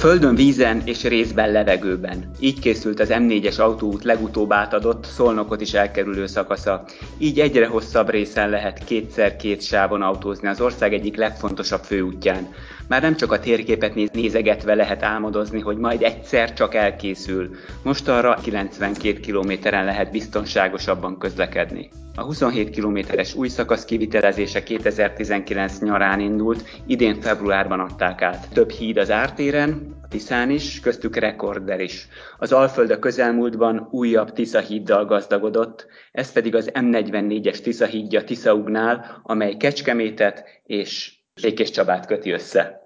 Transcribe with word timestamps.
Földön, 0.00 0.34
vízen 0.34 0.82
és 0.84 1.04
részben 1.04 1.52
levegőben. 1.52 2.30
Így 2.38 2.60
készült 2.60 3.00
az 3.00 3.08
M4-es 3.12 3.58
autóút 3.60 4.04
legutóbb 4.04 4.52
átadott, 4.52 5.04
Szolnokot 5.04 5.60
is 5.60 5.74
elkerülő 5.74 6.26
szakasza. 6.26 6.84
Így 7.18 7.40
egyre 7.40 7.66
hosszabb 7.66 8.10
részen 8.10 8.50
lehet 8.50 8.84
kétszer-két 8.84 9.62
sávon 9.62 10.02
autózni 10.02 10.48
az 10.48 10.60
ország 10.60 10.92
egyik 10.92 11.16
legfontosabb 11.16 11.82
főútján. 11.82 12.48
Már 12.90 13.02
nem 13.02 13.16
csak 13.16 13.32
a 13.32 13.40
térképet 13.40 13.94
néz, 13.94 14.10
nézegetve 14.12 14.74
lehet 14.74 15.02
álmodozni, 15.02 15.60
hogy 15.60 15.76
majd 15.76 16.02
egyszer 16.02 16.52
csak 16.52 16.74
elkészül. 16.74 17.50
Most 17.82 18.08
arra 18.08 18.34
92 18.34 19.20
kilométeren 19.20 19.84
lehet 19.84 20.10
biztonságosabban 20.10 21.18
közlekedni. 21.18 21.90
A 22.14 22.22
27 22.22 22.70
kilométeres 22.70 23.34
új 23.34 23.48
szakasz 23.48 23.84
kivitelezése 23.84 24.62
2019 24.62 25.80
nyarán 25.80 26.20
indult, 26.20 26.64
idén 26.86 27.20
februárban 27.20 27.80
adták 27.80 28.22
át. 28.22 28.48
Több 28.52 28.70
híd 28.70 28.96
az 28.96 29.10
ártéren, 29.10 29.98
a 30.02 30.08
Tiszán 30.08 30.50
is, 30.50 30.80
köztük 30.80 31.16
rekorder 31.16 31.80
is. 31.80 32.08
Az 32.38 32.52
Alföld 32.52 32.90
a 32.90 32.98
közelmúltban 32.98 33.88
újabb 33.90 34.32
Tisza 34.32 34.60
híddal 34.60 35.04
gazdagodott, 35.04 35.86
ez 36.12 36.32
pedig 36.32 36.54
az 36.54 36.70
M44-es 36.74 37.60
Tisza 37.60 37.86
hídja 37.86 38.24
Tiszaugnál, 38.24 39.20
amely 39.22 39.56
Kecskemétet 39.56 40.44
és 40.64 41.18
Békés 41.40 41.70
Csabát 41.70 42.06
köti 42.06 42.30
össze. 42.30 42.80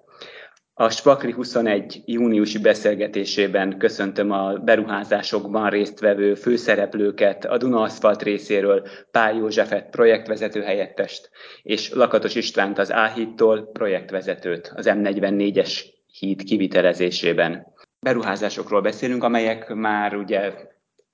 A 0.76 0.90
Spakri 0.90 1.32
21 1.32 2.02
júniusi 2.04 2.58
beszélgetésében 2.58 3.78
köszöntöm 3.78 4.30
a 4.30 4.52
beruházásokban 4.52 5.70
résztvevő 5.70 6.34
főszereplőket, 6.34 7.44
a 7.44 7.56
Duna 7.56 7.80
Aszfalt 7.80 8.22
részéről 8.22 8.86
Pál 9.10 9.34
Józsefet, 9.34 9.90
projektvezető 9.90 10.60
helyettest, 10.62 11.30
és 11.62 11.92
Lakatos 11.92 12.34
Istvánt 12.34 12.78
az 12.78 12.92
Áhídtól 12.92 13.70
projektvezetőt 13.72 14.72
az 14.74 14.86
M44-es 14.90 15.84
híd 16.18 16.42
kivitelezésében. 16.42 17.66
Beruházásokról 18.00 18.80
beszélünk, 18.80 19.24
amelyek 19.24 19.74
már 19.74 20.16
ugye 20.16 20.52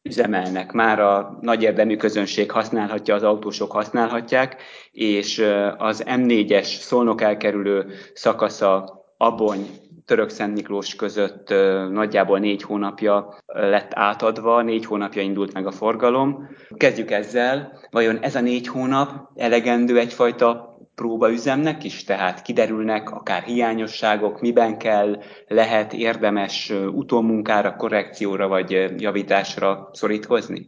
üzemelnek, 0.02 0.72
már 0.72 1.00
a 1.00 1.38
nagy 1.40 1.62
érdemű 1.62 1.96
közönség 1.96 2.50
használhatja, 2.50 3.14
az 3.14 3.22
autósok 3.22 3.72
használhatják, 3.72 4.62
és 4.92 5.44
az 5.78 6.04
M4-es 6.06 6.64
Szolnok 6.64 7.20
elkerülő 7.20 7.86
szakasza 8.14 8.98
Abony 9.16 9.66
Török 10.04 10.28
Szent 10.28 10.54
Miklós 10.54 10.94
között 10.94 11.48
nagyjából 11.90 12.38
négy 12.38 12.62
hónapja 12.62 13.34
lett 13.46 13.90
átadva, 13.94 14.62
négy 14.62 14.84
hónapja 14.84 15.22
indult 15.22 15.52
meg 15.52 15.66
a 15.66 15.70
forgalom. 15.70 16.48
Kezdjük 16.76 17.10
ezzel, 17.10 17.78
vajon 17.90 18.18
ez 18.18 18.34
a 18.34 18.40
négy 18.40 18.66
hónap 18.66 19.10
elegendő 19.34 19.98
egyfajta 19.98 20.69
próbaüzemnek 20.94 21.84
is, 21.84 22.04
tehát 22.04 22.42
kiderülnek 22.42 23.10
akár 23.10 23.42
hiányosságok, 23.42 24.40
miben 24.40 24.78
kell, 24.78 25.22
lehet 25.46 25.92
érdemes 25.92 26.72
utómunkára, 26.92 27.76
korrekcióra 27.76 28.48
vagy 28.48 29.00
javításra 29.00 29.90
szorítkozni? 29.92 30.66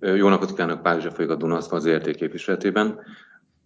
Jó 0.00 0.28
napot 0.28 0.50
kívánok, 0.50 0.82
Pál 0.82 1.00
Zsef 1.00 1.18
a 1.18 1.34
Dunasztal 1.34 1.78
az 1.78 1.84
értékképviseletében. 1.84 2.98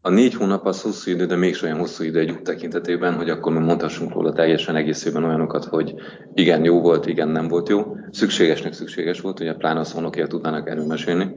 A 0.06 0.10
négy 0.10 0.34
hónap 0.34 0.66
az 0.66 0.82
hosszú 0.82 1.10
idő, 1.10 1.26
de 1.26 1.36
mégis 1.36 1.62
olyan 1.62 1.78
hosszú 1.78 2.04
idő 2.04 2.18
egy 2.18 2.30
út 2.30 2.42
tekintetében, 2.42 3.14
hogy 3.14 3.30
akkor 3.30 3.52
mi 3.52 3.58
mondhassunk 3.58 4.12
róla 4.12 4.32
teljesen 4.32 4.76
egészében 4.76 5.24
olyanokat, 5.24 5.64
hogy 5.64 5.94
igen, 6.34 6.64
jó 6.64 6.80
volt, 6.80 7.06
igen, 7.06 7.28
nem 7.28 7.48
volt 7.48 7.68
jó. 7.68 7.96
Szükségesnek 8.10 8.72
szükséges 8.72 9.20
volt, 9.20 9.40
ugye 9.40 9.54
pláne 9.54 9.80
a 9.80 9.84
szónokért 9.84 10.28
tudnának 10.28 10.68
erről 10.68 10.86
mesélni. 10.86 11.34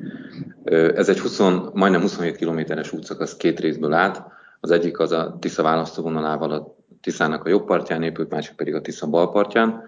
Ez 0.95 1.09
egy 1.09 1.19
20, 1.19 1.39
majdnem 1.73 2.01
27 2.01 2.35
kilométeres 2.35 2.91
útszakasz 2.91 3.37
két 3.37 3.59
részből 3.59 3.93
állt. 3.93 4.21
Az 4.59 4.71
egyik 4.71 4.99
az 4.99 5.11
a 5.11 5.37
Tisza 5.39 5.63
választóvonalával 5.63 6.51
a 6.51 6.75
Tiszának 7.01 7.45
a 7.45 7.49
jobb 7.49 7.65
partján 7.65 8.03
épült, 8.03 8.29
másik 8.29 8.55
pedig 8.55 8.75
a 8.75 8.81
Tisza 8.81 9.07
bal 9.07 9.31
partján. 9.31 9.83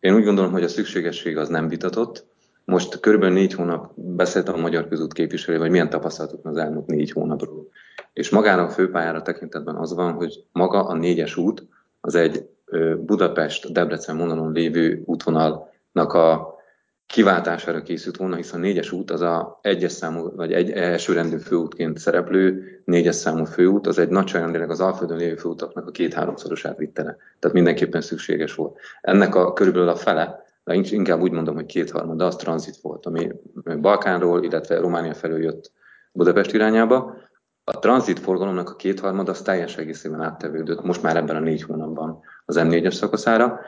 Én 0.00 0.14
úgy 0.14 0.24
gondolom, 0.24 0.52
hogy 0.52 0.62
a 0.62 0.68
szükségesség 0.68 1.36
az 1.36 1.48
nem 1.48 1.68
vitatott. 1.68 2.26
Most 2.64 3.00
körülbelül 3.00 3.34
négy 3.34 3.54
hónap 3.54 3.92
beszéltem 3.94 4.54
a 4.54 4.60
Magyar 4.60 4.88
Közút 4.88 5.12
képviselővel, 5.12 5.62
hogy 5.62 5.70
milyen 5.70 5.90
tapasztalatok 5.90 6.46
az 6.46 6.56
elmúlt 6.56 6.86
négy 6.86 7.10
hónapról. 7.10 7.68
És 8.12 8.30
magára 8.30 8.62
a 8.62 8.68
főpályára 8.68 9.22
tekintetben 9.22 9.76
az 9.76 9.94
van, 9.94 10.12
hogy 10.12 10.44
maga 10.52 10.86
a 10.86 10.94
négyes 10.94 11.36
út 11.36 11.66
az 12.00 12.14
egy 12.14 12.48
Budapest-Debrecen 12.96 14.18
vonalon 14.18 14.52
lévő 14.52 15.02
útvonalnak 15.04 16.12
a 16.12 16.58
kiváltására 17.06 17.82
készült 17.82 18.16
volna, 18.16 18.36
hiszen 18.36 18.60
négyes 18.60 18.92
út 18.92 19.10
az 19.10 19.20
a 19.20 19.58
egyes 19.62 19.92
számú, 19.92 20.30
vagy 20.36 20.52
egy 20.52 20.70
elsőrendű 20.70 21.36
főútként 21.36 21.98
szereplő 21.98 22.64
négyes 22.84 23.14
számú 23.14 23.44
főút, 23.44 23.86
az 23.86 23.98
egy 23.98 24.08
nagyságrendileg 24.08 24.70
az 24.70 24.80
Alföldön 24.80 25.16
lévő 25.16 25.36
főutaknak 25.36 25.86
a 25.86 25.90
két-háromszorosát 25.90 26.78
vitte 26.78 27.02
le. 27.02 27.16
Tehát 27.38 27.56
mindenképpen 27.56 28.00
szükséges 28.00 28.54
volt. 28.54 28.78
Ennek 29.00 29.34
a 29.34 29.52
körülbelül 29.52 29.88
a 29.88 29.96
fele, 29.96 30.44
de 30.64 30.74
inkább 30.74 31.20
úgy 31.20 31.30
mondom, 31.30 31.54
hogy 31.54 31.66
kétharmada, 31.66 32.26
az 32.26 32.36
tranzit 32.36 32.76
volt, 32.82 33.06
ami 33.06 33.30
Balkánról, 33.80 34.44
illetve 34.44 34.78
Románia 34.78 35.14
felől 35.14 35.42
jött 35.42 35.72
Budapest 36.12 36.52
irányába, 36.52 37.16
a 37.72 37.78
tranzit 37.78 38.18
forgalomnak 38.18 38.70
a 38.70 38.76
kétharmad 38.76 39.28
az 39.28 39.42
teljes 39.42 39.76
egészében 39.76 40.20
áttevődött 40.20 40.84
most 40.84 41.02
már 41.02 41.16
ebben 41.16 41.36
a 41.36 41.40
négy 41.40 41.62
hónapban 41.62 42.20
az 42.44 42.56
M4-es 42.60 42.92
szakaszára, 42.92 43.60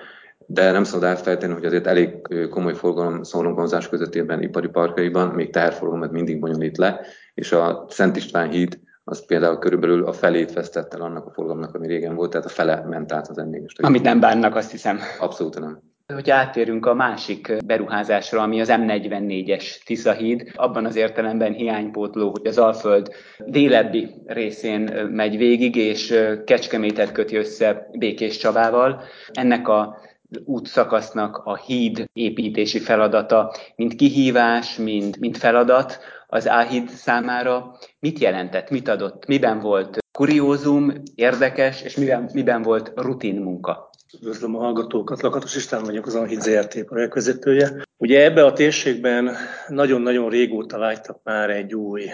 de 0.47 0.71
nem 0.71 0.85
szabad 0.85 1.09
elfelejteni, 1.09 1.53
hogy 1.53 1.65
azért 1.65 1.87
elég 1.87 2.29
komoly 2.51 2.75
forgalom 2.75 3.23
szólomvonzás 3.23 3.89
közöttében 3.89 4.43
ipari 4.43 4.69
parkaiban 4.69 5.29
még 5.29 5.53
teherforgalmat 5.53 6.11
mindig 6.11 6.41
bonyolít 6.41 6.77
le, 6.77 7.01
és 7.35 7.53
a 7.53 7.87
Szent 7.89 8.17
István 8.17 8.51
híd 8.51 8.81
az 9.05 9.27
például 9.27 9.59
körülbelül 9.59 10.05
a 10.05 10.13
felét 10.13 10.53
vesztett 10.53 10.95
el 10.95 11.03
annak 11.03 11.27
a 11.27 11.31
forgalomnak, 11.31 11.75
ami 11.75 11.87
régen 11.87 12.15
volt, 12.15 12.31
tehát 12.31 12.47
a 12.47 12.51
fele 12.51 12.85
ment 12.89 13.13
át 13.13 13.29
az 13.29 13.37
m 13.37 13.85
Amit 13.85 14.03
nem 14.03 14.21
bánnak, 14.21 14.55
azt 14.55 14.71
hiszem. 14.71 14.99
Abszolút 15.19 15.59
nem. 15.59 15.92
Hogy 16.07 16.31
áttérünk 16.31 16.87
a 16.87 16.95
másik 16.95 17.57
beruházásra, 17.67 18.43
ami 18.43 18.61
az 18.61 18.69
M44-es 18.73 19.83
Tiszahíd, 19.85 20.53
abban 20.55 20.85
az 20.85 20.97
értelemben 20.97 21.53
hiánypótló, 21.53 22.31
hogy 22.31 22.47
az 22.47 22.59
Alföld 22.59 23.09
délebbi 23.39 24.11
részén 24.27 24.81
megy 25.11 25.37
végig, 25.37 25.77
és 25.77 26.15
Kecskemétet 26.45 27.13
köti 27.13 27.37
össze 27.37 27.89
Békés 27.93 28.37
Csabával. 28.37 29.03
Ennek 29.33 29.69
a 29.69 29.99
útszakasznak 30.45 31.37
a 31.45 31.57
híd 31.57 32.09
építési 32.13 32.79
feladata, 32.79 33.55
mint 33.77 33.95
kihívás, 33.95 34.77
mint, 34.77 35.19
mint 35.19 35.37
feladat 35.37 35.99
az 36.27 36.49
Áhíd 36.49 36.89
számára 36.89 37.79
mit 38.01 38.19
jelentett, 38.19 38.71
mit 38.71 38.89
adott, 38.89 39.27
miben 39.27 39.61
volt 39.61 39.99
kuriózum, 40.13 40.93
érdekes, 41.15 41.83
és 41.83 41.97
miben, 41.97 42.31
miben 42.33 42.63
volt 42.63 42.93
rutin 42.97 43.37
munka? 43.37 43.91
Üdvözlöm 44.15 44.57
a 44.57 44.59
hallgatókat, 44.59 45.23
Lakatos 45.23 45.57
István 45.57 45.85
vagyok, 45.85 46.07
az 46.07 46.15
Anhid 46.15 46.41
ZRT 46.41 46.85
projektvezetője. 46.85 47.85
Ugye 47.97 48.25
ebbe 48.25 48.45
a 48.45 48.53
térségben 48.53 49.31
nagyon-nagyon 49.69 50.31
régóta 50.31 50.79
vágytak 50.79 51.21
már 51.23 51.51
egy 51.51 51.75
új 51.75 52.05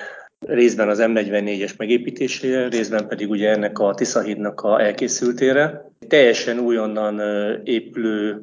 részben 0.47 0.89
az 0.89 0.99
M44-es 1.01 1.77
megépítésére, 1.77 2.69
részben 2.69 3.09
pedig 3.09 3.31
ugye 3.31 3.51
ennek 3.51 3.79
a 3.79 3.95
Tiszahídnak 3.95 4.61
a 4.61 4.81
elkészültére. 4.81 5.91
Teljesen 6.09 6.59
újonnan 6.59 7.21
épülő 7.65 8.43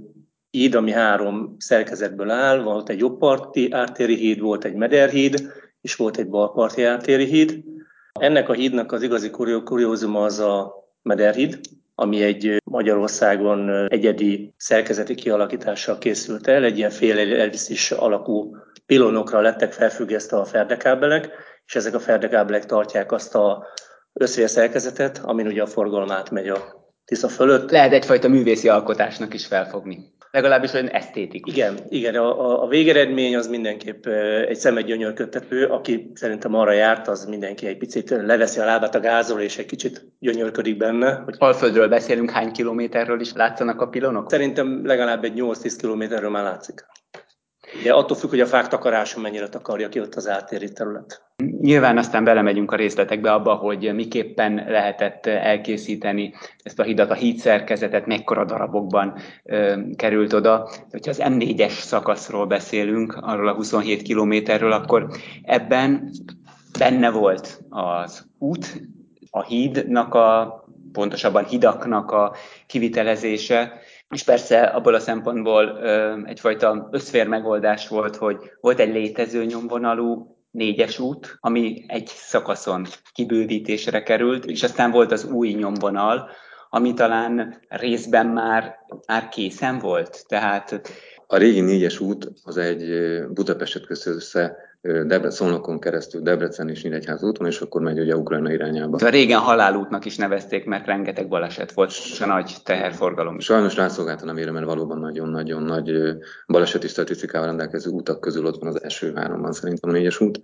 híd, 0.50 0.76
ami 0.76 0.92
három 0.92 1.56
szerkezetből 1.60 2.30
áll, 2.30 2.64
volt 2.64 2.90
egy 2.90 3.00
jobbparti 3.00 3.72
ártéri 3.72 4.16
híd, 4.16 4.40
volt 4.40 4.66
egy 4.66 4.76
mederhíd, 4.76 5.52
és 5.82 5.96
volt 5.96 6.18
egy 6.18 6.30
balparti 6.30 6.84
ártéri 6.84 7.26
híd. 7.26 7.64
Ennek 8.20 8.50
a 8.50 8.54
hídnak 8.54 8.92
az 8.92 9.04
igazi 9.04 9.30
kuriózuma 9.64 10.24
az 10.24 10.40
a 10.40 10.74
mederhíd, 11.02 11.60
ami 11.95 12.23
egy 12.23 12.57
Magyarországon 12.63 13.88
egyedi 13.88 14.53
szerkezeti 14.57 15.16
kialakítással 15.16 15.97
készült 15.97 16.47
el, 16.47 16.63
egy 16.63 16.77
ilyen 16.77 16.89
fél 16.89 17.39
elviszis 17.39 17.92
alakú 17.92 18.56
pilonokra 18.86 19.42
lettek 19.42 19.71
felfüggesztve 19.71 20.38
a 20.38 20.45
ferdekábelek, 20.45 21.30
és 21.65 21.75
ezek 21.75 21.94
a 21.94 22.00
ferdekábelek 22.00 22.65
tartják 22.65 23.12
azt 23.12 23.36
a 23.36 23.68
összvér 24.13 24.50
szerkezetet, 24.50 25.21
amin 25.24 25.47
ugye 25.47 25.62
a 25.62 25.68
forgalom 25.68 26.12
átmegy 26.12 26.47
a 26.47 26.85
Tisza 27.06 27.28
fölött. 27.28 27.72
Lehet 27.72 27.94
egyfajta 27.94 28.28
művészi 28.28 28.69
alkotásnak 28.69 29.34
is 29.34 29.46
felfogni 29.46 30.13
legalábbis 30.36 30.74
olyan 30.74 30.90
esztétikus. 30.90 31.54
Igen, 31.54 31.78
igen 31.90 32.16
a, 32.16 32.63
a 32.63 32.68
végeredmény 32.68 33.36
az 33.36 33.48
mindenképp 33.48 34.06
egy 34.48 34.56
szemed 34.56 34.86
gyönyörködtető, 34.86 35.66
aki 35.66 36.12
szerintem 36.13 36.54
arra 36.54 36.72
járt, 36.72 37.07
az 37.07 37.25
mindenki 37.25 37.68
egy 37.68 37.78
picit 37.78 38.10
leveszi 38.10 38.60
a 38.60 38.66
lábát 38.66 38.96
a 38.96 39.00
gázról, 39.00 39.42
és 39.42 39.57
egy 39.57 39.66
kicsit 39.66 40.06
gyönyörködik 40.19 40.78
benne. 40.78 41.22
Hogy... 41.25 41.36
Alföldről 41.38 41.88
beszélünk, 41.88 42.30
hány 42.30 42.52
kilométerről 42.52 43.19
is 43.19 43.34
látszanak 43.34 43.81
a 43.81 43.88
pilonok? 43.88 44.30
Szerintem 44.30 44.86
legalább 44.86 45.24
egy 45.24 45.34
8-10 45.36 45.74
kilométerről 45.78 46.30
már 46.30 46.44
látszik. 46.44 46.86
Ugye 47.80 47.94
attól 47.94 48.18
függ, 48.18 48.30
hogy 48.30 48.39
a 48.39 48.45
fák 48.45 48.68
takarása 48.68 49.19
mennyire 49.19 49.50
takarja 49.50 49.89
ki 49.89 50.00
ott 50.00 50.16
az 50.16 50.27
áttéri 50.27 50.72
terület. 50.72 51.24
Nyilván 51.62 51.98
aztán 51.98 52.24
belemegyünk 52.24 52.72
a 52.72 52.75
részletekbe 52.75 53.33
abba, 53.33 53.54
hogy 53.54 53.94
miképpen 53.94 54.66
lehetett 54.68 55.25
elkészíteni 55.25 56.33
ezt 56.63 56.80
a 56.80 56.83
hidat, 56.83 57.12
a 57.12 57.13
hídszerkezetet, 57.13 58.06
mekkora 58.06 58.45
darabokban 58.45 59.18
ö, 59.44 59.80
került 59.95 60.33
oda. 60.33 60.69
Hogyha 60.92 61.12
az 61.12 61.22
M4-es 61.24 61.72
szakaszról 61.72 62.45
beszélünk, 62.45 63.18
arról 63.22 63.48
a 63.48 63.54
27 63.54 64.01
kilométerről, 64.01 64.72
akkor 64.72 65.07
ebben 65.44 66.12
benne 66.80 67.10
volt 67.10 67.62
az 67.69 68.25
út, 68.38 68.81
a 69.31 69.44
hídnak 69.44 70.13
a, 70.13 70.63
pontosabban 70.92 71.45
hidaknak 71.45 72.12
a 72.12 72.36
kivitelezése, 72.68 73.80
és 74.10 74.24
persze 74.24 74.62
abból 74.62 74.94
a 74.94 75.00
szempontból 75.00 75.80
egyfajta 76.25 76.88
összfér 76.92 77.28
megoldás 77.28 77.88
volt, 77.88 78.16
hogy 78.16 78.38
volt 78.62 78.80
egy 78.80 78.94
létező 78.94 79.46
nyomvonalú 79.46 80.38
négyes 80.52 81.00
út, 81.00 81.38
ami 81.40 81.86
egy 81.88 82.07
szakaszon 82.07 82.86
kibővítésre 83.13 84.04
került, 84.04 84.46
és 84.46 84.63
aztán 84.63 84.92
volt 84.92 85.12
az 85.12 85.24
új 85.24 85.50
nyomvonal, 85.50 86.30
ami 86.69 86.94
talán 86.94 87.62
részben 87.68 88.28
már, 88.28 88.75
már 89.07 89.30
készen 89.30 89.80
volt. 89.80 90.25
Tehát 90.28 90.81
a 91.28 91.38
régi 91.38 91.62
négyes 91.62 92.00
út 92.00 92.31
az 92.44 92.58
egy 92.58 92.90
Budapestet 93.34 93.86
össze 94.06 94.56
Debre, 94.86 95.30
Szolnokon 95.30 95.80
keresztül 95.80 96.22
Debrecen 96.22 96.70
és 96.70 96.84
Nyíregyház 96.84 97.24
úton, 97.24 97.48
és 97.48 97.60
akkor 97.60 97.82
megy 97.82 98.00
ugye 98.00 98.16
Ukrajna 98.16 98.52
irányába. 98.52 98.98
De 98.98 99.10
régen 99.10 99.40
halálútnak 99.40 100.06
is 100.06 100.18
nevezték, 100.18 100.66
mert 100.66 100.86
rengeteg 100.86 101.28
baleset 101.28 101.72
volt, 101.72 101.90
és 101.90 102.22
a 102.22 102.26
nagy 102.26 102.56
teherforgalom. 102.64 103.40
Sajnos 103.40 103.76
rászolgáltan 103.76 104.26
nem 104.26 104.38
érem, 104.38 104.54
mert 104.54 104.66
valóban 104.66 105.00
nagyon-nagyon 105.00 105.64
nagy 105.64 106.18
baleseti 106.48 106.88
statisztikával 106.88 107.48
rendelkező 107.48 107.90
utak 107.90 108.20
közül 108.20 108.46
ott 108.46 108.60
van 108.60 108.70
az 108.70 108.84
első 108.84 109.14
háromban 109.16 109.52
szerintem 109.52 109.90
a 109.90 109.94
négyes 109.94 110.20
út. 110.20 110.42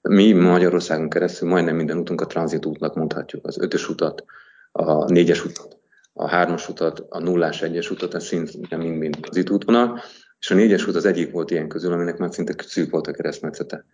Mi 0.00 0.32
Magyarországon 0.32 1.08
keresztül 1.08 1.48
majdnem 1.48 1.76
minden 1.76 1.98
útunk 1.98 2.20
a 2.20 2.26
tranzitútnak 2.26 2.94
mondhatjuk. 2.94 3.46
Az 3.46 3.58
ötös 3.58 3.88
utat, 3.88 4.24
a 4.72 5.12
négyes 5.12 5.44
utat, 5.44 5.78
a 6.12 6.28
hármas 6.28 6.68
utat, 6.68 7.06
a 7.08 7.20
nullás 7.20 7.62
egyes 7.62 7.90
utat, 7.90 8.14
ez 8.14 8.24
szinte 8.24 8.76
mind-mind 8.76 9.16
az 9.28 9.36
itt 9.36 9.50
útvonal, 9.50 10.00
és 10.40 10.50
a 10.50 10.54
négyes 10.54 10.86
út 10.86 10.94
az 10.94 11.04
egyik 11.04 11.30
volt 11.30 11.50
ilyen 11.50 11.68
közül, 11.68 11.92
aminek 11.92 12.16
már 12.16 12.32
szinte 12.32 12.54
szűk 12.66 12.90
volt 12.90 13.06
a 13.06 13.12
keresztmetszete. 13.12 13.84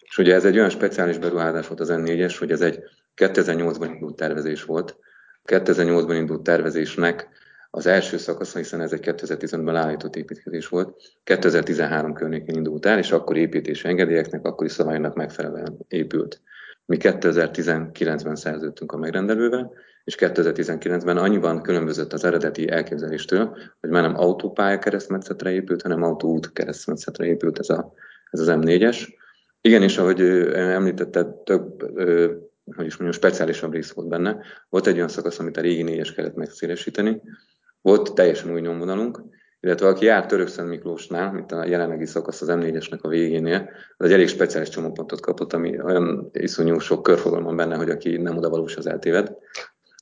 És 0.00 0.18
ugye 0.18 0.34
ez 0.34 0.44
egy 0.44 0.56
olyan 0.56 0.70
speciális 0.70 1.18
beruházás 1.18 1.66
volt 1.66 1.80
az 1.80 1.88
N4-es, 1.92 2.36
hogy 2.38 2.50
ez 2.50 2.60
egy 2.60 2.82
2008-ban 3.16 3.90
indult 3.92 4.16
tervezés 4.16 4.64
volt. 4.64 4.96
2008-ban 5.44 6.14
indult 6.14 6.42
tervezésnek 6.42 7.28
az 7.70 7.86
első 7.86 8.16
szakasza, 8.16 8.58
hiszen 8.58 8.80
ez 8.80 8.92
egy 8.92 9.00
2015-ben 9.02 9.76
állított 9.76 10.16
építkezés 10.16 10.68
volt, 10.68 10.96
2013 11.24 12.14
környékén 12.14 12.54
indult 12.54 12.86
el, 12.86 12.98
és 12.98 13.10
akkor 13.10 13.36
építési 13.36 13.88
engedélyeknek, 13.88 14.46
akkori 14.46 14.68
szabályoknak 14.68 15.14
megfelelően 15.14 15.78
épült. 15.88 16.40
Mi 16.84 16.96
2019-ben 17.00 18.36
szerződtünk 18.36 18.92
a 18.92 18.96
megrendelővel, 18.96 19.72
és 20.08 20.16
2019-ben 20.18 21.16
annyiban 21.16 21.62
különbözött 21.62 22.12
az 22.12 22.24
eredeti 22.24 22.70
elképzeléstől, 22.70 23.56
hogy 23.80 23.90
már 23.90 24.02
nem 24.02 24.16
autópálya 24.16 24.78
keresztmetszetre 24.78 25.50
épült, 25.50 25.82
hanem 25.82 26.02
autóút 26.02 26.52
keresztmetszetre 26.52 27.26
épült 27.26 27.58
ez, 27.58 27.68
a, 27.68 27.92
ez 28.30 28.40
az 28.40 28.48
M4-es. 28.50 29.08
Igen, 29.60 29.82
és 29.82 29.98
ahogy 29.98 30.20
említette, 30.50 31.24
több, 31.44 31.82
hogy 32.76 32.86
is 32.86 32.96
mondjam, 32.96 33.12
speciálisabb 33.12 33.72
rész 33.72 33.90
volt 33.90 34.08
benne. 34.08 34.36
Volt 34.68 34.86
egy 34.86 34.96
olyan 34.96 35.08
szakasz, 35.08 35.38
amit 35.38 35.56
a 35.56 35.60
régi 35.60 35.82
négyes 35.82 36.14
kellett 36.14 36.34
megszélesíteni, 36.34 37.22
volt 37.80 38.14
teljesen 38.14 38.52
új 38.52 38.60
nyomvonalunk, 38.60 39.22
illetve 39.60 39.86
aki 39.86 40.04
járt 40.04 40.28
Törökszent 40.28 40.68
Miklósnál, 40.68 41.32
mint 41.32 41.52
a 41.52 41.64
jelenlegi 41.64 42.06
szakasz 42.06 42.40
az 42.40 42.48
M4-esnek 42.50 43.00
a 43.00 43.08
végénél, 43.08 43.70
az 43.96 44.06
egy 44.06 44.12
elég 44.12 44.28
speciális 44.28 44.68
csomópontot 44.68 45.20
kapott, 45.20 45.52
ami 45.52 45.82
olyan 45.82 46.30
iszonyú 46.32 46.78
sok 46.78 47.02
körfogalom 47.02 47.56
benne, 47.56 47.76
hogy 47.76 47.90
aki 47.90 48.16
nem 48.16 48.36
oda 48.36 48.48
valós, 48.48 48.76
az 48.76 48.86
eltéved. 48.86 49.36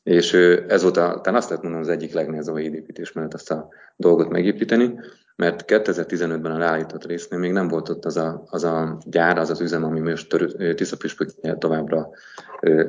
És 0.06 0.32
ez 0.68 0.82
volt, 0.82 0.96
a, 0.96 1.20
talán 1.22 1.38
azt 1.38 1.48
lehet 1.48 1.62
mondani, 1.62 1.84
az 1.84 1.90
egyik 1.90 2.12
legnehezebb 2.12 2.54
a 2.54 2.58
hídépítés 2.58 3.12
mellett 3.12 3.34
azt 3.34 3.50
a 3.50 3.68
dolgot 3.96 4.28
megépíteni, 4.28 5.00
mert 5.36 5.64
2015-ben 5.66 6.52
a 6.52 6.58
leállított 6.58 7.06
résznél 7.06 7.38
még 7.38 7.52
nem 7.52 7.68
volt 7.68 7.88
ott 7.88 8.04
az 8.04 8.16
a, 8.16 8.42
az 8.46 8.64
a 8.64 8.98
gyár, 9.06 9.38
az 9.38 9.50
az 9.50 9.60
üzem, 9.60 9.84
ami 9.84 10.00
most 10.00 10.36
Tiszapüspöknél 10.74 11.58
továbbra 11.58 12.08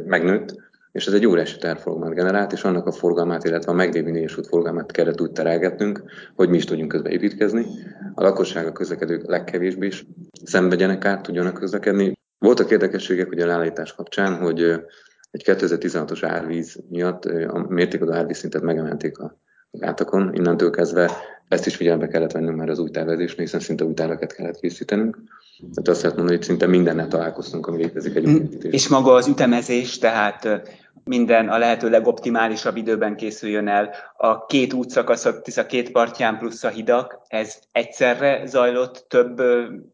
megnőtt, 0.06 0.56
és 0.92 1.08
ez 1.08 1.14
egy 1.14 1.26
óriási 1.26 1.58
tervforgalmat 1.58 2.16
generált, 2.16 2.52
és 2.52 2.64
annak 2.64 2.86
a 2.86 2.92
forgalmát, 2.92 3.44
illetve 3.44 3.72
a 3.72 3.76
meglévő 3.76 4.12
négyes 4.12 4.38
út 4.38 4.48
forgalmát 4.48 4.92
kellett 4.92 5.22
úgy 5.22 5.32
terelgetnünk, 5.32 6.04
hogy 6.36 6.50
mi 6.50 6.58
is 6.58 6.66
tudjunk 6.66 6.92
közben 6.92 7.12
építkezni. 7.12 7.66
A 8.14 8.24
lakosság, 8.24 8.68
a 8.68 8.72
közlekedők 8.72 9.28
legkevésbé 9.28 9.88
is 9.88 10.06
szenvedjenek 10.44 11.06
át, 11.06 11.22
tudjanak 11.22 11.54
közlekedni. 11.54 12.14
Voltak 12.40 12.72
érdekességek 12.72 13.32
ugye 13.32 13.44
a 13.44 13.48
leállítás 13.48 13.94
kapcsán, 13.94 14.36
hogy 14.36 14.82
egy 15.32 15.44
2016-os 15.46 16.20
árvíz 16.22 16.80
miatt 16.90 17.26
a 17.26 17.66
mértékadó 17.70 18.12
árvízszintet 18.12 18.62
megemelték 18.62 19.20
a 19.20 19.38
gátakon. 19.72 20.34
Innentől 20.34 20.70
kezdve 20.70 21.12
ezt 21.48 21.66
is 21.66 21.76
figyelembe 21.76 22.08
kellett 22.08 22.32
vennünk 22.32 22.58
már 22.58 22.70
az 22.70 22.80
új 22.80 22.90
tervezésnél, 22.90 23.46
hiszen 23.46 23.60
szinte 23.60 23.84
új 23.84 23.94
terveket 23.94 24.34
kellett 24.34 24.60
készítenünk. 24.60 25.18
Tehát 25.60 25.88
azt 25.88 26.02
lehet 26.02 26.18
mondani, 26.18 26.38
hogy 26.38 26.48
szinte 26.48 26.68
mindennel 26.68 27.08
találkoztunk, 27.08 27.68
ami 27.68 27.78
létezik 27.78 28.16
egy 28.16 28.26
új 28.26 28.48
És 28.62 28.88
maga 28.88 29.14
az 29.14 29.28
ütemezés, 29.28 29.98
tehát 29.98 30.62
minden 31.04 31.50
a 31.50 31.58
lehető 31.58 31.90
legoptimálisabb 31.90 32.76
időben 32.76 33.16
készüljön 33.16 33.68
el. 33.68 33.90
A 34.18 34.46
két 34.46 34.74
útszakaszok, 34.74 35.42
a 35.56 35.66
két 35.66 35.92
partján 35.92 36.38
plusz 36.38 36.64
a 36.64 36.70
hidak, 36.70 37.20
ez 37.28 37.60
egyszerre 37.72 38.46
zajlott 38.46 39.06
több 39.08 39.42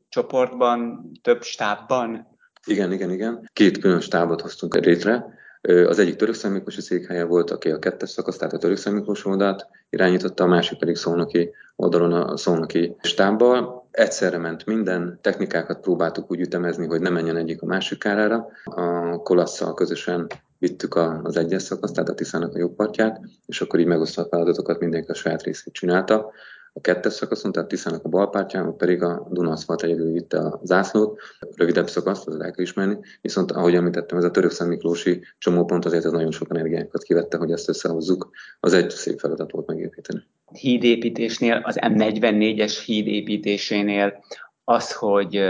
csoportban, 0.10 1.12
több 1.22 1.44
stábban? 1.44 2.33
Igen, 2.66 2.92
igen, 2.92 3.12
igen. 3.12 3.50
Két 3.54 3.78
külön 3.78 4.00
stábot 4.00 4.42
hoztunk 4.42 4.76
létre. 4.76 5.26
Az 5.62 6.00
egyik 6.00 6.16
török 6.16 6.44
Miklósi 6.52 6.82
székhelye 6.82 7.24
volt, 7.24 7.52
aki 7.52 7.70
a 7.70 7.80
kettes 7.80 8.10
szakasz, 8.10 8.38
tehát 8.38 8.54
a 8.54 8.58
török 8.58 8.84
Miklós 8.92 9.26
oldalt 9.26 9.68
irányította, 9.90 10.44
a 10.44 10.48
másik 10.48 10.78
pedig 10.78 10.96
szolnoki 10.96 11.52
oldalon 11.76 12.14
a 12.14 12.38
szolnoki 12.38 12.96
stábbal. 13.02 13.88
Egyszerre 13.92 14.38
ment 14.38 14.66
minden, 14.66 15.20
technikákat 15.22 15.80
próbáltuk 15.80 16.32
úgy 16.32 16.40
ütemezni, 16.40 16.86
hogy 16.86 17.02
ne 17.02 17.10
menjen 17.10 17.38
egyik 17.38 17.62
a 17.62 17.66
másik 17.66 18.00
kárára. 18.00 18.48
A 18.64 19.18
kolasszal 19.18 19.74
közösen 19.74 20.28
vittük 20.58 20.96
az 21.24 21.38
egyes 21.38 21.62
szakaszt, 21.62 21.94
tehát 21.94 22.10
a 22.10 22.14
Tiszának 22.14 22.56
a 22.56 22.60
jobb 22.60 22.76
partját, 22.76 23.22
és 23.46 23.62
akkor 23.62 23.80
így 23.80 23.86
megosztva 23.86 24.22
a 24.22 24.28
feladatokat 24.30 24.80
mindenki 24.80 25.12
a 25.12 25.14
saját 25.14 25.44
részét 25.44 25.74
csinálta. 25.74 26.32
A 26.76 26.82
kettes 26.82 27.14
szakaszon, 27.14 27.52
tehát 27.52 27.70
Tiszának 27.70 28.06
a 28.06 28.10
bal 28.10 28.30
partján, 28.30 28.78
pedig 28.78 29.04
a 29.04 29.28
Dunaszfalt 29.32 29.84
egyedül 29.84 30.12
vitte 30.12 30.38
a 30.38 30.60
zászlót, 30.64 31.20
rövidebb 31.56 31.90
szakaszt, 31.90 32.28
az 32.28 32.40
el 32.40 32.52
kell 32.52 32.64
ismerni, 32.64 32.98
viszont 33.22 33.52
ahogy 33.52 33.76
említettem, 33.76 34.18
ez 34.18 34.24
a 34.24 34.32
török 34.32 34.52
Miklósi 34.68 35.22
csomópont 35.38 35.86
azért 35.86 36.06
az 36.06 36.12
nagyon 36.12 36.32
sok 36.32 36.50
energiánkat 36.50 37.04
kivette, 37.04 37.38
hogy 37.38 37.52
ezt 37.52 37.70
összehozzuk. 37.70 38.30
Az 38.60 38.74
egy 38.74 38.90
szép 38.90 39.20
feladat 39.20 39.52
volt 39.52 39.68
megépíteni. 39.68 40.24
Hídépítésnél, 40.52 41.62
az 41.64 41.78
M44-es 41.82 42.82
hídépítésénél 42.86 44.24
az, 44.64 44.94
hogy 44.94 45.42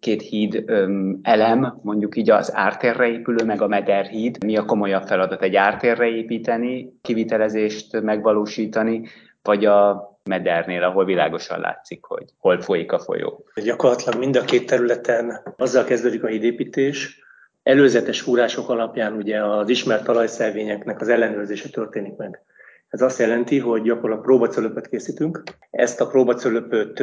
két 0.00 0.22
híd 0.22 0.62
öm, 0.66 1.18
elem, 1.22 1.78
mondjuk 1.82 2.16
így 2.16 2.30
az 2.30 2.54
ártérre 2.54 3.08
épülő, 3.08 3.44
meg 3.44 3.62
a 3.62 3.66
Meder 3.66 4.06
híd. 4.06 4.44
Mi 4.44 4.56
a 4.56 4.64
komolyabb 4.64 5.02
feladat 5.02 5.42
egy 5.42 5.56
ártérre 5.56 6.08
építeni, 6.08 6.98
kivitelezést 7.02 8.00
megvalósítani, 8.00 9.02
vagy 9.42 9.64
a 9.64 10.15
Medernél, 10.26 10.82
ahol 10.82 11.04
világosan 11.04 11.60
látszik, 11.60 12.04
hogy 12.04 12.24
hol 12.38 12.60
folyik 12.60 12.92
a 12.92 12.98
folyó. 12.98 13.44
Gyakorlatilag 13.54 14.18
mind 14.18 14.36
a 14.36 14.44
két 14.44 14.66
területen 14.66 15.54
azzal 15.56 15.84
kezdődik 15.84 16.24
a 16.24 16.26
hídépítés, 16.26 17.24
előzetes 17.62 18.20
fúrások 18.20 18.68
alapján 18.68 19.12
ugye 19.12 19.44
az 19.44 19.68
ismert 19.68 20.04
talajszervényeknek 20.04 21.00
az 21.00 21.08
ellenőrzése 21.08 21.68
történik 21.68 22.16
meg. 22.16 22.40
Ez 22.88 23.00
azt 23.00 23.18
jelenti, 23.18 23.58
hogy 23.58 23.82
gyakorlatilag 23.82 24.24
próbacölöpöt 24.24 24.88
készítünk, 24.88 25.42
ezt 25.70 26.00
a 26.00 26.06
próbacölöpöt 26.06 26.94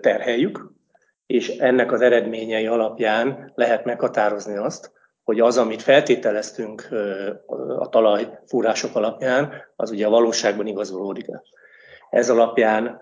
terheljük, 0.00 0.72
és 1.26 1.48
ennek 1.48 1.92
az 1.92 2.00
eredményei 2.00 2.66
alapján 2.66 3.52
lehet 3.54 3.84
meghatározni 3.84 4.56
azt, 4.56 4.92
hogy 5.24 5.40
az, 5.40 5.58
amit 5.58 5.82
feltételeztünk 5.82 6.88
a 7.78 7.88
talajfúrások 7.88 8.96
alapján, 8.96 9.52
az 9.76 9.90
ugye 9.90 10.06
a 10.06 10.10
valóságban 10.10 10.66
igazolódik-e. 10.66 11.42
Ez 12.10 12.30
alapján 12.30 13.00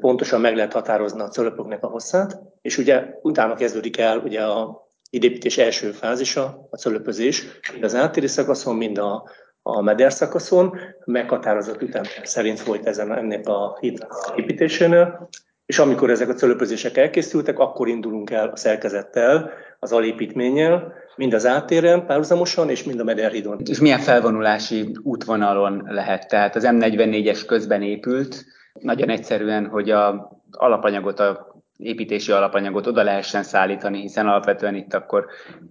pontosan 0.00 0.40
meg 0.40 0.56
lehet 0.56 0.72
határozni 0.72 1.20
a 1.20 1.28
cölöpöknek 1.28 1.84
a 1.84 1.88
hosszát, 1.88 2.38
és 2.62 2.78
ugye 2.78 3.04
utána 3.22 3.54
kezdődik 3.54 3.98
el 3.98 4.18
ugye 4.18 4.42
a 4.42 4.88
idépítés 5.10 5.58
első 5.58 5.90
fázisa, 5.90 6.68
a 6.70 6.76
cölöpözés, 6.76 7.44
mind 7.72 7.84
az 7.84 7.94
áttéri 7.94 8.26
szakaszon, 8.26 8.76
mind 8.76 8.98
a, 8.98 9.28
a 9.62 9.82
meder 9.82 10.12
szakaszon, 10.12 10.78
meghatározott 11.04 11.82
ütem 11.82 12.02
szerint 12.22 12.60
folyt 12.60 12.86
ezen 12.86 13.12
ennek 13.16 13.48
a 13.48 13.76
híd 13.80 14.06
építésénél, 14.36 15.28
és 15.66 15.78
amikor 15.78 16.10
ezek 16.10 16.28
a 16.28 16.34
cölöpözések 16.34 16.96
elkészültek, 16.96 17.58
akkor 17.58 17.88
indulunk 17.88 18.30
el 18.30 18.48
a 18.48 18.56
szerkezettel, 18.56 19.50
az 19.84 19.92
alépítménnyel, 19.92 20.92
mind 21.16 21.32
az 21.34 21.46
átéren 21.46 22.06
párhuzamosan, 22.06 22.70
és 22.70 22.84
mind 22.84 23.00
a 23.00 23.04
Mederhidon. 23.04 23.60
És 23.64 23.80
milyen 23.80 23.98
felvonulási 23.98 24.96
útvonalon 25.02 25.82
lehet? 25.86 26.28
Tehát 26.28 26.56
az 26.56 26.66
M44-es 26.66 27.42
közben 27.46 27.82
épült, 27.82 28.44
nagyon 28.80 29.08
egyszerűen, 29.08 29.66
hogy 29.66 29.90
a 29.90 30.30
alapanyagot, 30.50 31.20
a 31.20 31.62
építési 31.76 32.32
alapanyagot 32.32 32.86
oda 32.86 33.02
lehessen 33.02 33.42
szállítani, 33.42 34.00
hiszen 34.00 34.26
alapvetően 34.26 34.74
itt 34.74 34.94
akkor 34.94 35.26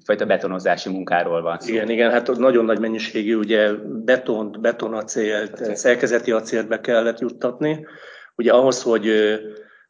fajta 0.05 0.25
betonozási 0.25 0.89
munkáról 0.89 1.41
van 1.41 1.60
szó. 1.60 1.74
Igen, 1.74 1.89
igen, 1.89 2.12
hát 2.12 2.38
nagyon 2.38 2.65
nagy 2.65 2.79
mennyiségű 2.79 3.36
ugye 3.36 3.72
betont, 4.05 4.60
betonacélt, 4.60 5.75
szerkezeti 5.75 6.32
acélt 6.32 6.67
be 6.67 6.79
kellett 6.79 7.20
juttatni. 7.20 7.86
Ugye 8.36 8.51
ahhoz, 8.51 8.82
hogy 8.82 9.10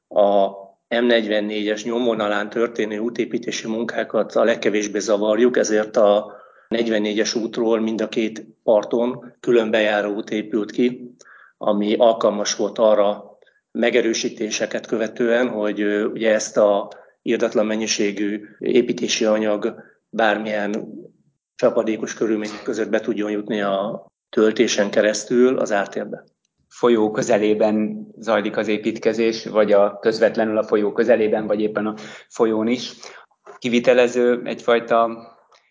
a 0.08 0.63
M44-es 1.02 1.84
nyomvonalán 1.84 2.50
történő 2.50 2.98
útépítési 2.98 3.68
munkákat 3.68 4.36
a 4.36 4.44
legkevésbé 4.44 5.00
zavarjuk, 5.00 5.58
ezért 5.58 5.98
a 5.98 6.42
44-es 6.70 7.42
útról 7.42 7.80
mind 7.80 8.02
a 8.02 8.10
két 8.10 8.46
parton 8.64 9.34
külön 9.40 9.72
bejáró 9.72 10.14
út 10.14 10.30
épült 10.30 10.72
ki, 10.72 11.16
ami 11.58 11.96
alkalmas 11.96 12.56
volt 12.56 12.78
arra 12.78 13.38
megerősítéseket 13.72 14.86
követően, 14.86 15.50
hogy 15.50 15.84
ugye 16.06 16.34
ezt 16.34 16.58
a 16.58 16.90
írdatlan 17.22 17.66
mennyiségű 17.66 18.46
építési 18.60 19.26
anyag 19.26 19.76
bármilyen 20.10 21.02
csapadékos 21.56 22.14
körülmények 22.14 22.64
között 22.64 22.90
be 22.90 23.00
tudjon 23.00 23.32
jutni 23.32 23.62
a 23.62 24.06
töltésen 24.30 24.90
keresztül 24.90 25.58
az 25.58 25.72
ártérbe. 25.72 26.24
Folyó 26.74 27.12
közelében 27.12 28.08
zajlik 28.18 28.58
az 28.58 28.68
építkezés, 28.68 29.46
vagy 29.46 29.72
a 29.72 30.00
közvetlenül 30.00 30.58
a 30.58 30.64
folyó 30.64 30.92
közelében, 30.92 31.48
vagy 31.48 31.62
éppen 31.62 31.86
a 31.86 31.94
folyón 32.30 32.68
is. 32.68 32.94
Kivitelező 33.58 34.42
egyfajta 34.44 35.28